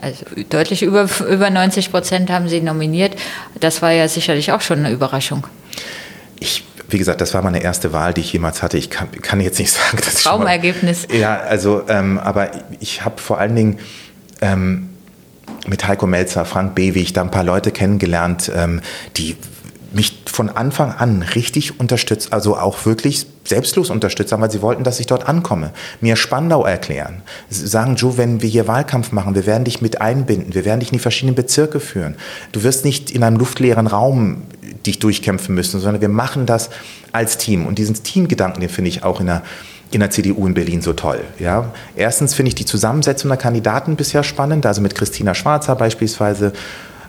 also 0.00 0.24
deutlich 0.48 0.82
über, 0.82 1.08
über 1.28 1.50
90 1.50 1.90
Prozent 1.90 2.30
haben 2.30 2.48
Sie 2.48 2.60
nominiert. 2.60 3.16
Das 3.60 3.82
war 3.82 3.90
ja 3.90 4.08
sicherlich 4.08 4.52
auch 4.52 4.62
schon 4.62 4.78
eine 4.78 4.92
Überraschung. 4.92 5.46
Ich 6.40 6.64
wie 6.86 6.98
gesagt, 6.98 7.20
das 7.20 7.34
war 7.34 7.42
meine 7.42 7.62
erste 7.62 7.92
Wahl, 7.92 8.12
die 8.14 8.20
ich 8.20 8.32
jemals 8.32 8.62
hatte. 8.62 8.76
Ich 8.76 8.90
kann, 8.90 9.10
kann 9.20 9.40
jetzt 9.40 9.58
nicht 9.58 9.72
sagen, 9.72 9.98
dass 10.04 10.22
Traumergebnis. 10.22 11.08
Mal, 11.08 11.16
ja, 11.16 11.36
also, 11.38 11.82
ähm, 11.88 12.18
aber 12.18 12.50
ich 12.78 13.04
habe 13.04 13.20
vor 13.20 13.38
allen 13.38 13.56
Dingen 13.56 13.78
ähm, 14.40 14.90
mit 15.66 15.86
Heiko 15.86 16.06
Melzer, 16.06 16.44
Frank 16.44 16.74
Bewig, 16.74 17.12
da 17.12 17.22
ein 17.22 17.30
paar 17.30 17.44
Leute 17.44 17.70
kennengelernt, 17.70 18.50
ähm, 18.54 18.80
die 19.16 19.36
mich 19.94 20.22
von 20.26 20.50
Anfang 20.50 20.92
an 20.92 21.22
richtig 21.22 21.78
unterstützt, 21.78 22.32
also 22.32 22.56
auch 22.56 22.84
wirklich 22.84 23.26
selbstlos 23.44 23.90
unterstützt 23.90 24.32
haben, 24.32 24.42
weil 24.42 24.50
sie 24.50 24.62
wollten, 24.62 24.82
dass 24.82 24.98
ich 25.00 25.06
dort 25.06 25.28
ankomme. 25.28 25.72
Mir 26.00 26.16
Spandau 26.16 26.64
erklären. 26.64 27.22
Sagen, 27.48 27.94
Joe, 27.94 28.16
wenn 28.16 28.42
wir 28.42 28.48
hier 28.48 28.66
Wahlkampf 28.66 29.12
machen, 29.12 29.34
wir 29.34 29.46
werden 29.46 29.64
dich 29.64 29.80
mit 29.80 30.00
einbinden, 30.00 30.54
wir 30.54 30.64
werden 30.64 30.80
dich 30.80 30.90
in 30.90 30.94
die 30.94 31.02
verschiedenen 31.02 31.36
Bezirke 31.36 31.78
führen. 31.78 32.16
Du 32.52 32.62
wirst 32.62 32.84
nicht 32.84 33.10
in 33.10 33.22
einem 33.22 33.36
luftleeren 33.36 33.86
Raum 33.86 34.42
dich 34.84 34.98
durchkämpfen 34.98 35.54
müssen, 35.54 35.80
sondern 35.80 36.00
wir 36.00 36.08
machen 36.08 36.46
das 36.46 36.70
als 37.12 37.38
Team. 37.38 37.66
Und 37.66 37.78
diesen 37.78 37.94
Teamgedanken, 37.94 38.60
den 38.60 38.70
finde 38.70 38.88
ich 38.88 39.04
auch 39.04 39.20
in 39.20 39.26
der 39.26 39.42
in 39.94 40.00
der 40.00 40.10
CDU 40.10 40.46
in 40.46 40.54
Berlin 40.54 40.82
so 40.82 40.92
toll. 40.92 41.20
Ja? 41.38 41.72
Erstens 41.96 42.34
finde 42.34 42.48
ich 42.48 42.54
die 42.54 42.64
Zusammensetzung 42.64 43.28
der 43.28 43.38
Kandidaten 43.38 43.96
bisher 43.96 44.22
spannend, 44.22 44.66
also 44.66 44.80
mit 44.80 44.94
Christina 44.94 45.34
Schwarzer 45.34 45.76
beispielsweise, 45.76 46.52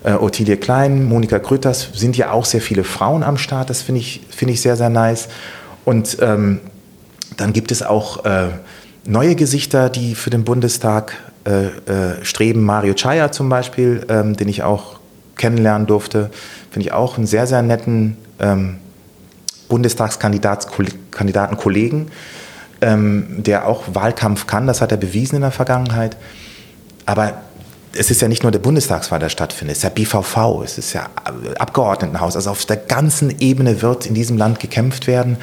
äh, 0.04 0.12
Ottilie 0.12 0.56
Klein, 0.56 1.04
Monika 1.04 1.38
Grütters, 1.38 1.88
sind 1.94 2.16
ja 2.16 2.30
auch 2.30 2.44
sehr 2.44 2.60
viele 2.60 2.84
Frauen 2.84 3.22
am 3.22 3.36
Start, 3.36 3.70
das 3.70 3.82
finde 3.82 4.00
ich, 4.00 4.20
find 4.30 4.50
ich 4.50 4.60
sehr, 4.60 4.76
sehr 4.76 4.90
nice. 4.90 5.28
Und 5.84 6.18
ähm, 6.20 6.60
dann 7.36 7.52
gibt 7.52 7.72
es 7.72 7.82
auch 7.82 8.24
äh, 8.24 8.48
neue 9.04 9.34
Gesichter, 9.34 9.90
die 9.90 10.14
für 10.14 10.30
den 10.30 10.44
Bundestag 10.44 11.16
äh, 11.44 11.66
äh 11.66 12.24
streben. 12.24 12.64
Mario 12.64 12.94
Chaya 12.94 13.30
zum 13.30 13.48
Beispiel, 13.48 14.06
ähm, 14.08 14.36
den 14.36 14.48
ich 14.48 14.62
auch 14.62 14.98
kennenlernen 15.36 15.86
durfte, 15.86 16.30
finde 16.70 16.86
ich 16.86 16.92
auch 16.92 17.18
einen 17.18 17.26
sehr, 17.26 17.46
sehr 17.46 17.62
netten 17.62 18.16
ähm, 18.38 18.78
Bundestagskandidaten 19.68 21.56
Kollegen 21.56 22.10
ähm, 22.80 23.26
der 23.38 23.66
auch 23.66 23.84
Wahlkampf 23.94 24.46
kann, 24.46 24.66
das 24.66 24.80
hat 24.80 24.92
er 24.92 24.98
bewiesen 24.98 25.36
in 25.36 25.42
der 25.42 25.50
Vergangenheit. 25.50 26.16
Aber 27.06 27.34
es 27.98 28.10
ist 28.10 28.20
ja 28.20 28.28
nicht 28.28 28.42
nur 28.42 28.52
der 28.52 28.58
Bundestagswahl, 28.58 29.18
der 29.18 29.28
stattfindet, 29.28 29.76
es 29.76 29.78
ist 29.78 29.84
ja 29.84 29.90
BVV, 29.90 30.62
es 30.62 30.78
ist 30.78 30.92
ja 30.92 31.08
Abgeordnetenhaus. 31.58 32.36
Also 32.36 32.50
auf 32.50 32.64
der 32.66 32.76
ganzen 32.76 33.40
Ebene 33.40 33.82
wird 33.82 34.06
in 34.06 34.14
diesem 34.14 34.36
Land 34.36 34.60
gekämpft 34.60 35.06
werden. 35.06 35.36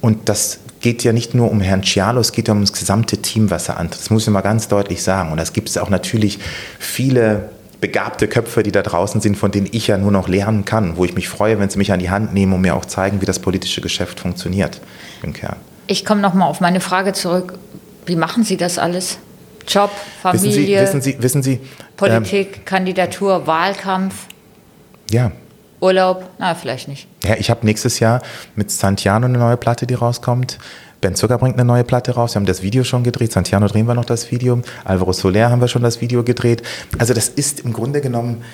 Und 0.00 0.28
das 0.28 0.58
geht 0.80 1.04
ja 1.04 1.12
nicht 1.12 1.34
nur 1.34 1.50
um 1.50 1.60
Herrn 1.60 1.84
Cialo, 1.84 2.20
es 2.20 2.32
geht 2.32 2.48
ja 2.48 2.54
um 2.54 2.60
das 2.60 2.72
gesamte 2.72 3.18
Team, 3.18 3.50
was 3.50 3.68
er 3.68 3.78
antritt. 3.78 4.00
Das 4.00 4.10
muss 4.10 4.24
ich 4.24 4.30
mal 4.30 4.40
ganz 4.40 4.66
deutlich 4.66 5.02
sagen. 5.02 5.30
Und 5.30 5.38
es 5.38 5.52
gibt 5.52 5.78
auch 5.78 5.90
natürlich 5.90 6.40
viele 6.78 7.50
begabte 7.80 8.28
Köpfe, 8.28 8.62
die 8.62 8.72
da 8.72 8.82
draußen 8.82 9.20
sind, 9.20 9.36
von 9.36 9.50
denen 9.50 9.68
ich 9.70 9.88
ja 9.88 9.98
nur 9.98 10.12
noch 10.12 10.28
lernen 10.28 10.64
kann, 10.64 10.96
wo 10.96 11.04
ich 11.04 11.14
mich 11.14 11.28
freue, 11.28 11.58
wenn 11.58 11.68
sie 11.68 11.78
mich 11.78 11.92
an 11.92 11.98
die 11.98 12.10
Hand 12.10 12.32
nehmen 12.32 12.52
und 12.52 12.60
mir 12.60 12.74
auch 12.74 12.84
zeigen, 12.84 13.20
wie 13.20 13.26
das 13.26 13.38
politische 13.38 13.80
Geschäft 13.80 14.20
funktioniert 14.20 14.80
im 15.22 15.32
Kern. 15.32 15.56
Ich 15.86 16.04
komme 16.04 16.20
noch 16.20 16.34
mal 16.34 16.46
auf 16.46 16.60
meine 16.60 16.80
Frage 16.80 17.12
zurück. 17.12 17.58
Wie 18.06 18.16
machen 18.16 18.44
Sie 18.44 18.56
das 18.56 18.78
alles? 18.78 19.18
Job, 19.66 19.90
Familie, 20.22 20.82
wissen 20.82 21.00
Sie, 21.00 21.18
wissen 21.22 21.42
Sie, 21.42 21.58
wissen 21.58 21.60
Sie 21.60 21.60
Politik, 21.96 22.56
ähm, 22.58 22.64
Kandidatur, 22.64 23.46
Wahlkampf? 23.46 24.26
Ja. 25.10 25.30
Urlaub? 25.80 26.28
Na, 26.38 26.54
vielleicht 26.54 26.88
nicht. 26.88 27.06
Ja, 27.24 27.36
ich 27.36 27.50
habe 27.50 27.64
nächstes 27.64 28.00
Jahr 28.00 28.22
mit 28.56 28.70
Santiano 28.70 29.26
eine 29.26 29.38
neue 29.38 29.56
Platte, 29.56 29.86
die 29.86 29.94
rauskommt. 29.94 30.58
Ben 31.00 31.16
Zucker 31.16 31.36
bringt 31.38 31.56
eine 31.56 31.64
neue 31.64 31.82
Platte 31.82 32.12
raus. 32.12 32.34
Wir 32.34 32.36
haben 32.36 32.46
das 32.46 32.62
Video 32.62 32.84
schon 32.84 33.02
gedreht. 33.02 33.32
Santiano 33.32 33.66
drehen 33.66 33.86
wir 33.86 33.94
noch 33.94 34.04
das 34.04 34.30
Video. 34.30 34.62
Alvaro 34.84 35.12
Soler 35.12 35.50
haben 35.50 35.60
wir 35.60 35.66
schon 35.66 35.82
das 35.82 36.00
Video 36.00 36.22
gedreht. 36.22 36.62
Also 36.98 37.12
das 37.12 37.28
ist 37.28 37.60
im 37.60 37.72
Grunde 37.72 38.00
genommen 38.00 38.44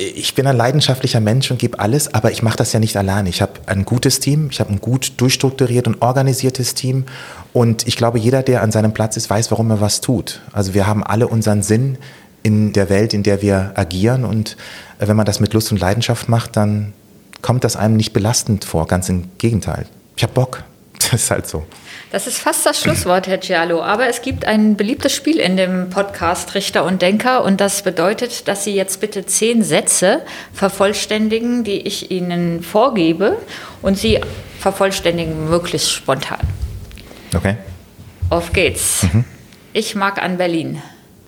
ich 0.00 0.34
bin 0.34 0.46
ein 0.46 0.56
leidenschaftlicher 0.56 1.20
Mensch 1.20 1.50
und 1.50 1.58
gebe 1.58 1.78
alles, 1.78 2.12
aber 2.14 2.30
ich 2.32 2.42
mache 2.42 2.56
das 2.56 2.72
ja 2.72 2.80
nicht 2.80 2.96
alleine. 2.96 3.28
Ich 3.28 3.42
habe 3.42 3.52
ein 3.66 3.84
gutes 3.84 4.18
Team, 4.18 4.48
ich 4.50 4.60
habe 4.60 4.70
ein 4.70 4.80
gut 4.80 5.12
durchstrukturiert 5.18 5.86
und 5.86 6.00
organisiertes 6.00 6.74
Team 6.74 7.04
und 7.52 7.86
ich 7.86 7.96
glaube, 7.96 8.18
jeder, 8.18 8.42
der 8.42 8.62
an 8.62 8.72
seinem 8.72 8.92
Platz 8.92 9.16
ist, 9.16 9.28
weiß, 9.28 9.50
warum 9.50 9.70
er 9.70 9.80
was 9.80 10.00
tut. 10.00 10.40
Also 10.52 10.74
wir 10.74 10.86
haben 10.86 11.04
alle 11.04 11.28
unseren 11.28 11.62
Sinn 11.62 11.98
in 12.42 12.72
der 12.72 12.88
Welt, 12.88 13.12
in 13.12 13.22
der 13.22 13.42
wir 13.42 13.72
agieren 13.74 14.24
und 14.24 14.56
wenn 14.98 15.16
man 15.16 15.26
das 15.26 15.40
mit 15.40 15.52
Lust 15.52 15.70
und 15.70 15.80
Leidenschaft 15.80 16.28
macht, 16.28 16.56
dann 16.56 16.92
kommt 17.42 17.64
das 17.64 17.76
einem 17.76 17.96
nicht 17.96 18.12
belastend 18.12 18.64
vor, 18.64 18.86
ganz 18.86 19.08
im 19.08 19.24
Gegenteil. 19.38 19.86
Ich 20.16 20.22
habe 20.22 20.32
Bock, 20.32 20.64
das 20.98 21.22
ist 21.22 21.30
halt 21.30 21.46
so. 21.46 21.64
Das 22.10 22.26
ist 22.26 22.38
fast 22.38 22.66
das 22.66 22.80
Schlusswort, 22.80 23.28
Herr 23.28 23.38
Giallo. 23.38 23.82
Aber 23.82 24.08
es 24.08 24.20
gibt 24.20 24.44
ein 24.44 24.76
beliebtes 24.76 25.14
Spiel 25.14 25.38
in 25.38 25.56
dem 25.56 25.90
Podcast 25.90 26.56
Richter 26.56 26.84
und 26.84 27.02
Denker 27.02 27.44
und 27.44 27.60
das 27.60 27.82
bedeutet, 27.82 28.48
dass 28.48 28.64
Sie 28.64 28.74
jetzt 28.74 29.00
bitte 29.00 29.26
zehn 29.26 29.62
Sätze 29.62 30.22
vervollständigen, 30.52 31.62
die 31.62 31.78
ich 31.82 32.10
Ihnen 32.10 32.64
vorgebe 32.64 33.38
und 33.80 33.96
Sie 33.96 34.18
vervollständigen 34.58 35.48
möglichst 35.48 35.92
spontan. 35.92 36.40
Okay. 37.32 37.56
Auf 38.28 38.52
geht's. 38.52 39.04
Mhm. 39.12 39.24
Ich 39.72 39.94
mag 39.94 40.20
an 40.20 40.36
Berlin. 40.36 40.82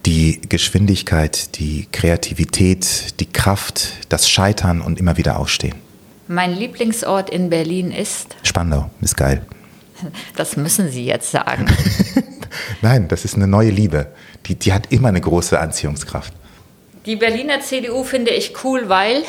Die 0.04 0.40
Geschwindigkeit, 0.48 1.56
die 1.60 1.86
Kreativität, 1.92 3.20
die 3.20 3.26
Kraft, 3.26 3.92
das 4.08 4.28
Scheitern 4.28 4.80
und 4.80 4.98
immer 4.98 5.16
wieder 5.16 5.38
aufstehen. 5.38 5.76
Mein 6.26 6.56
Lieblingsort 6.56 7.30
in 7.30 7.50
Berlin 7.50 7.92
ist? 7.92 8.34
Spandau, 8.42 8.90
ist 9.00 9.16
geil. 9.16 9.46
Das 10.36 10.56
müssen 10.56 10.90
Sie 10.90 11.04
jetzt 11.04 11.30
sagen. 11.30 11.66
Nein, 12.82 13.08
das 13.08 13.24
ist 13.24 13.34
eine 13.34 13.46
neue 13.46 13.70
Liebe. 13.70 14.08
Die, 14.46 14.54
die 14.54 14.72
hat 14.72 14.92
immer 14.92 15.08
eine 15.08 15.20
große 15.20 15.58
Anziehungskraft. 15.58 16.32
Die 17.06 17.16
Berliner 17.16 17.60
CDU 17.60 18.04
finde 18.04 18.30
ich 18.30 18.52
cool, 18.64 18.88
weil 18.88 19.22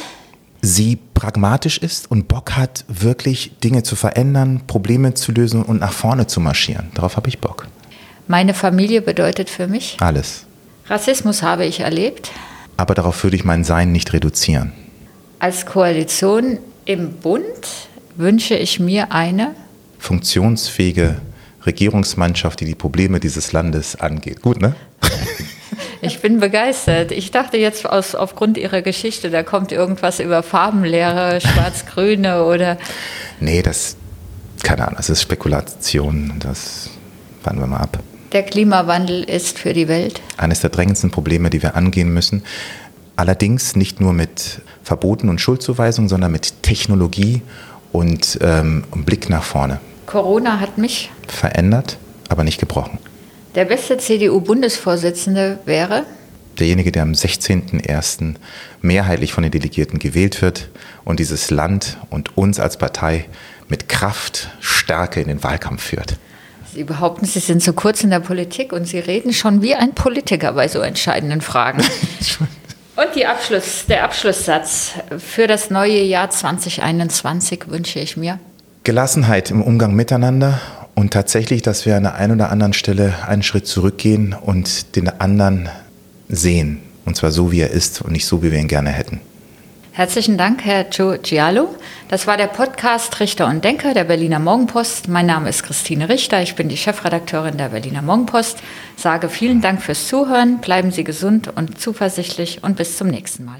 sie 0.62 0.98
pragmatisch 1.14 1.78
ist 1.78 2.10
und 2.10 2.28
Bock 2.28 2.56
hat, 2.56 2.86
wirklich 2.88 3.58
Dinge 3.64 3.84
zu 3.84 3.96
verändern, 3.96 4.62
Probleme 4.68 5.14
zu 5.14 5.32
lösen 5.32 5.64
und 5.64 5.80
nach 5.80 5.94
vorne 5.94 6.28
zu 6.28 6.40
marschieren. 6.40 6.92
Darauf 6.94 7.18
habe 7.18 7.30
ich 7.30 7.40
Bock. 7.40 7.68
Meine 8.28 8.54
Familie 8.54 9.02
bedeutet 9.02 9.50
für 9.50 9.68
mich 9.68 9.98
alles. 10.00 10.46
Rassismus 10.88 11.42
habe 11.44 11.66
ich 11.66 11.82
erlebt. 11.82 12.32
Aber 12.78 12.94
darauf 12.96 13.24
würde 13.24 13.36
ich 13.36 13.44
mein 13.44 13.64
Sein 13.64 13.92
nicht 13.92 14.14
reduzieren. 14.14 14.72
Als 15.40 15.66
Koalition 15.66 16.60
im 16.86 17.14
Bund 17.14 17.44
wünsche 18.16 18.56
ich 18.56 18.80
mir 18.80 19.12
eine 19.12 19.56
funktionsfähige 20.04 21.16
Regierungsmannschaft, 21.66 22.60
die 22.60 22.66
die 22.66 22.76
Probleme 22.76 23.22
dieses 23.22 23.54
Landes 23.54 23.96
angeht. 24.00 24.42
Gut, 24.42 24.62
ne? 24.62 24.76
Ich 26.02 26.20
bin 26.20 26.42
begeistert. 26.42 27.14
Ich 27.14 27.32
dachte 27.32 27.56
jetzt 27.56 27.86
aus, 27.86 28.14
aufgrund 28.14 28.58
Ihrer 28.58 28.82
Geschichte, 28.82 29.30
da 29.30 29.42
kommt 29.42 29.72
irgendwas 29.72 30.20
über 30.20 30.44
Farbenlehre, 30.44 31.40
Schwarz-Grüne 31.40 32.44
oder. 32.44 32.78
Nee, 33.40 33.62
das, 33.62 33.96
keine 34.64 34.84
Ahnung, 34.84 34.98
das 34.98 35.10
ist 35.10 35.22
Spekulation. 35.22 36.34
Das 36.40 36.90
warten 37.42 37.60
wir 37.60 37.68
mal 37.68 37.78
ab. 37.78 38.00
Der 38.34 38.44
Klimawandel 38.44 39.24
ist 39.24 39.58
für 39.58 39.72
die 39.72 39.88
Welt 39.88 40.20
eines 40.36 40.60
der 40.60 40.72
drängendsten 40.72 41.10
Probleme, 41.10 41.50
die 41.50 41.64
wir 41.64 41.76
angehen 41.76 42.14
müssen. 42.14 42.44
Allerdings 43.16 43.78
nicht 43.78 44.02
nur 44.02 44.12
mit 44.12 44.62
Verboten 44.84 45.30
und 45.30 45.40
Schuldzuweisungen, 45.40 46.10
sondern 46.10 46.34
mit 46.34 46.64
Technologie 46.64 47.42
und 47.94 48.40
ähm, 48.42 48.84
Blick 49.06 49.30
nach 49.30 49.44
vorne. 49.44 49.80
Corona 50.14 50.60
hat 50.60 50.78
mich 50.78 51.10
verändert, 51.28 51.98
aber 52.30 52.44
nicht 52.44 52.60
gebrochen. 52.60 53.00
Der 53.56 53.66
beste 53.66 53.98
CDU-Bundesvorsitzende 53.98 55.58
wäre? 55.66 56.06
Derjenige, 56.60 56.92
der 56.92 57.02
am 57.02 57.14
16.01. 57.14 58.36
mehrheitlich 58.84 59.34
von 59.34 59.42
den 59.42 59.50
Delegierten 59.50 59.98
gewählt 59.98 60.44
wird 60.44 60.70
und 61.04 61.20
dieses 61.20 61.50
Land 61.50 61.98
und 62.12 62.38
uns 62.38 62.60
als 62.60 62.78
Partei 62.78 63.26
mit 63.70 63.90
Kraft, 63.90 64.52
Stärke 64.60 65.20
in 65.20 65.30
den 65.30 65.44
Wahlkampf 65.44 65.82
führt. 65.82 66.18
Sie 66.76 66.84
behaupten, 66.84 67.26
Sie 67.26 67.40
sind 67.40 67.64
so 67.64 67.74
kurz 67.74 68.04
in 68.04 68.12
der 68.12 68.20
Politik 68.20 68.72
und 68.72 68.86
Sie 68.86 69.00
reden 69.00 69.34
schon 69.34 69.64
wie 69.64 69.74
ein 69.74 69.96
Politiker 69.96 70.54
bei 70.54 70.68
so 70.68 70.82
entscheidenden 70.82 71.42
Fragen. 71.42 71.84
und 72.98 73.26
Abschluss, 73.26 73.86
der 73.90 74.04
Abschlusssatz 74.04 74.92
für 75.18 75.48
das 75.48 75.72
neue 75.72 76.04
Jahr 76.04 76.30
2021 76.30 77.68
wünsche 77.68 77.98
ich 77.98 78.16
mir. 78.16 78.38
Gelassenheit 78.84 79.50
im 79.50 79.62
Umgang 79.62 79.96
miteinander 79.96 80.60
und 80.94 81.14
tatsächlich, 81.14 81.62
dass 81.62 81.86
wir 81.86 81.96
an 81.96 82.04
der 82.04 82.16
einen 82.16 82.34
oder 82.34 82.52
anderen 82.52 82.74
Stelle 82.74 83.14
einen 83.26 83.42
Schritt 83.42 83.66
zurückgehen 83.66 84.36
und 84.40 84.98
den 84.98 85.08
anderen 85.22 85.70
sehen. 86.28 86.82
Und 87.06 87.16
zwar 87.16 87.32
so, 87.32 87.52
wie 87.52 87.62
er 87.62 87.72
ist 87.72 88.02
und 88.02 88.12
nicht 88.12 88.26
so, 88.26 88.44
wie 88.44 88.52
wir 88.52 88.60
ihn 88.60 88.68
gerne 88.68 88.90
hätten. 88.90 89.22
Herzlichen 89.94 90.38
Dank, 90.38 90.66
Herr 90.66 90.90
Joe 90.90 91.20
Giallo. 91.20 91.76
Das 92.10 92.26
war 92.28 92.36
der 92.36 92.48
Podcast 92.48 93.20
Richter 93.20 93.48
und 93.48 93.64
Denker 93.64 93.94
der 93.94 94.06
Berliner 94.06 94.40
Morgenpost. 94.40 95.08
Mein 95.08 95.28
Name 95.28 95.50
ist 95.50 95.64
Christine 95.64 96.10
Richter. 96.10 96.42
Ich 96.42 96.56
bin 96.56 96.68
die 96.68 96.78
Chefredakteurin 96.78 97.58
der 97.58 97.70
Berliner 97.70 98.02
Morgenpost. 98.02 98.58
Sage 98.98 99.30
vielen 99.30 99.62
Dank 99.62 99.82
fürs 99.82 100.08
Zuhören. 100.08 100.60
Bleiben 100.60 100.92
Sie 100.92 101.04
gesund 101.04 101.48
und 101.56 101.80
zuversichtlich 101.80 102.64
und 102.64 102.76
bis 102.76 102.98
zum 102.98 103.08
nächsten 103.08 103.46
Mal. 103.46 103.60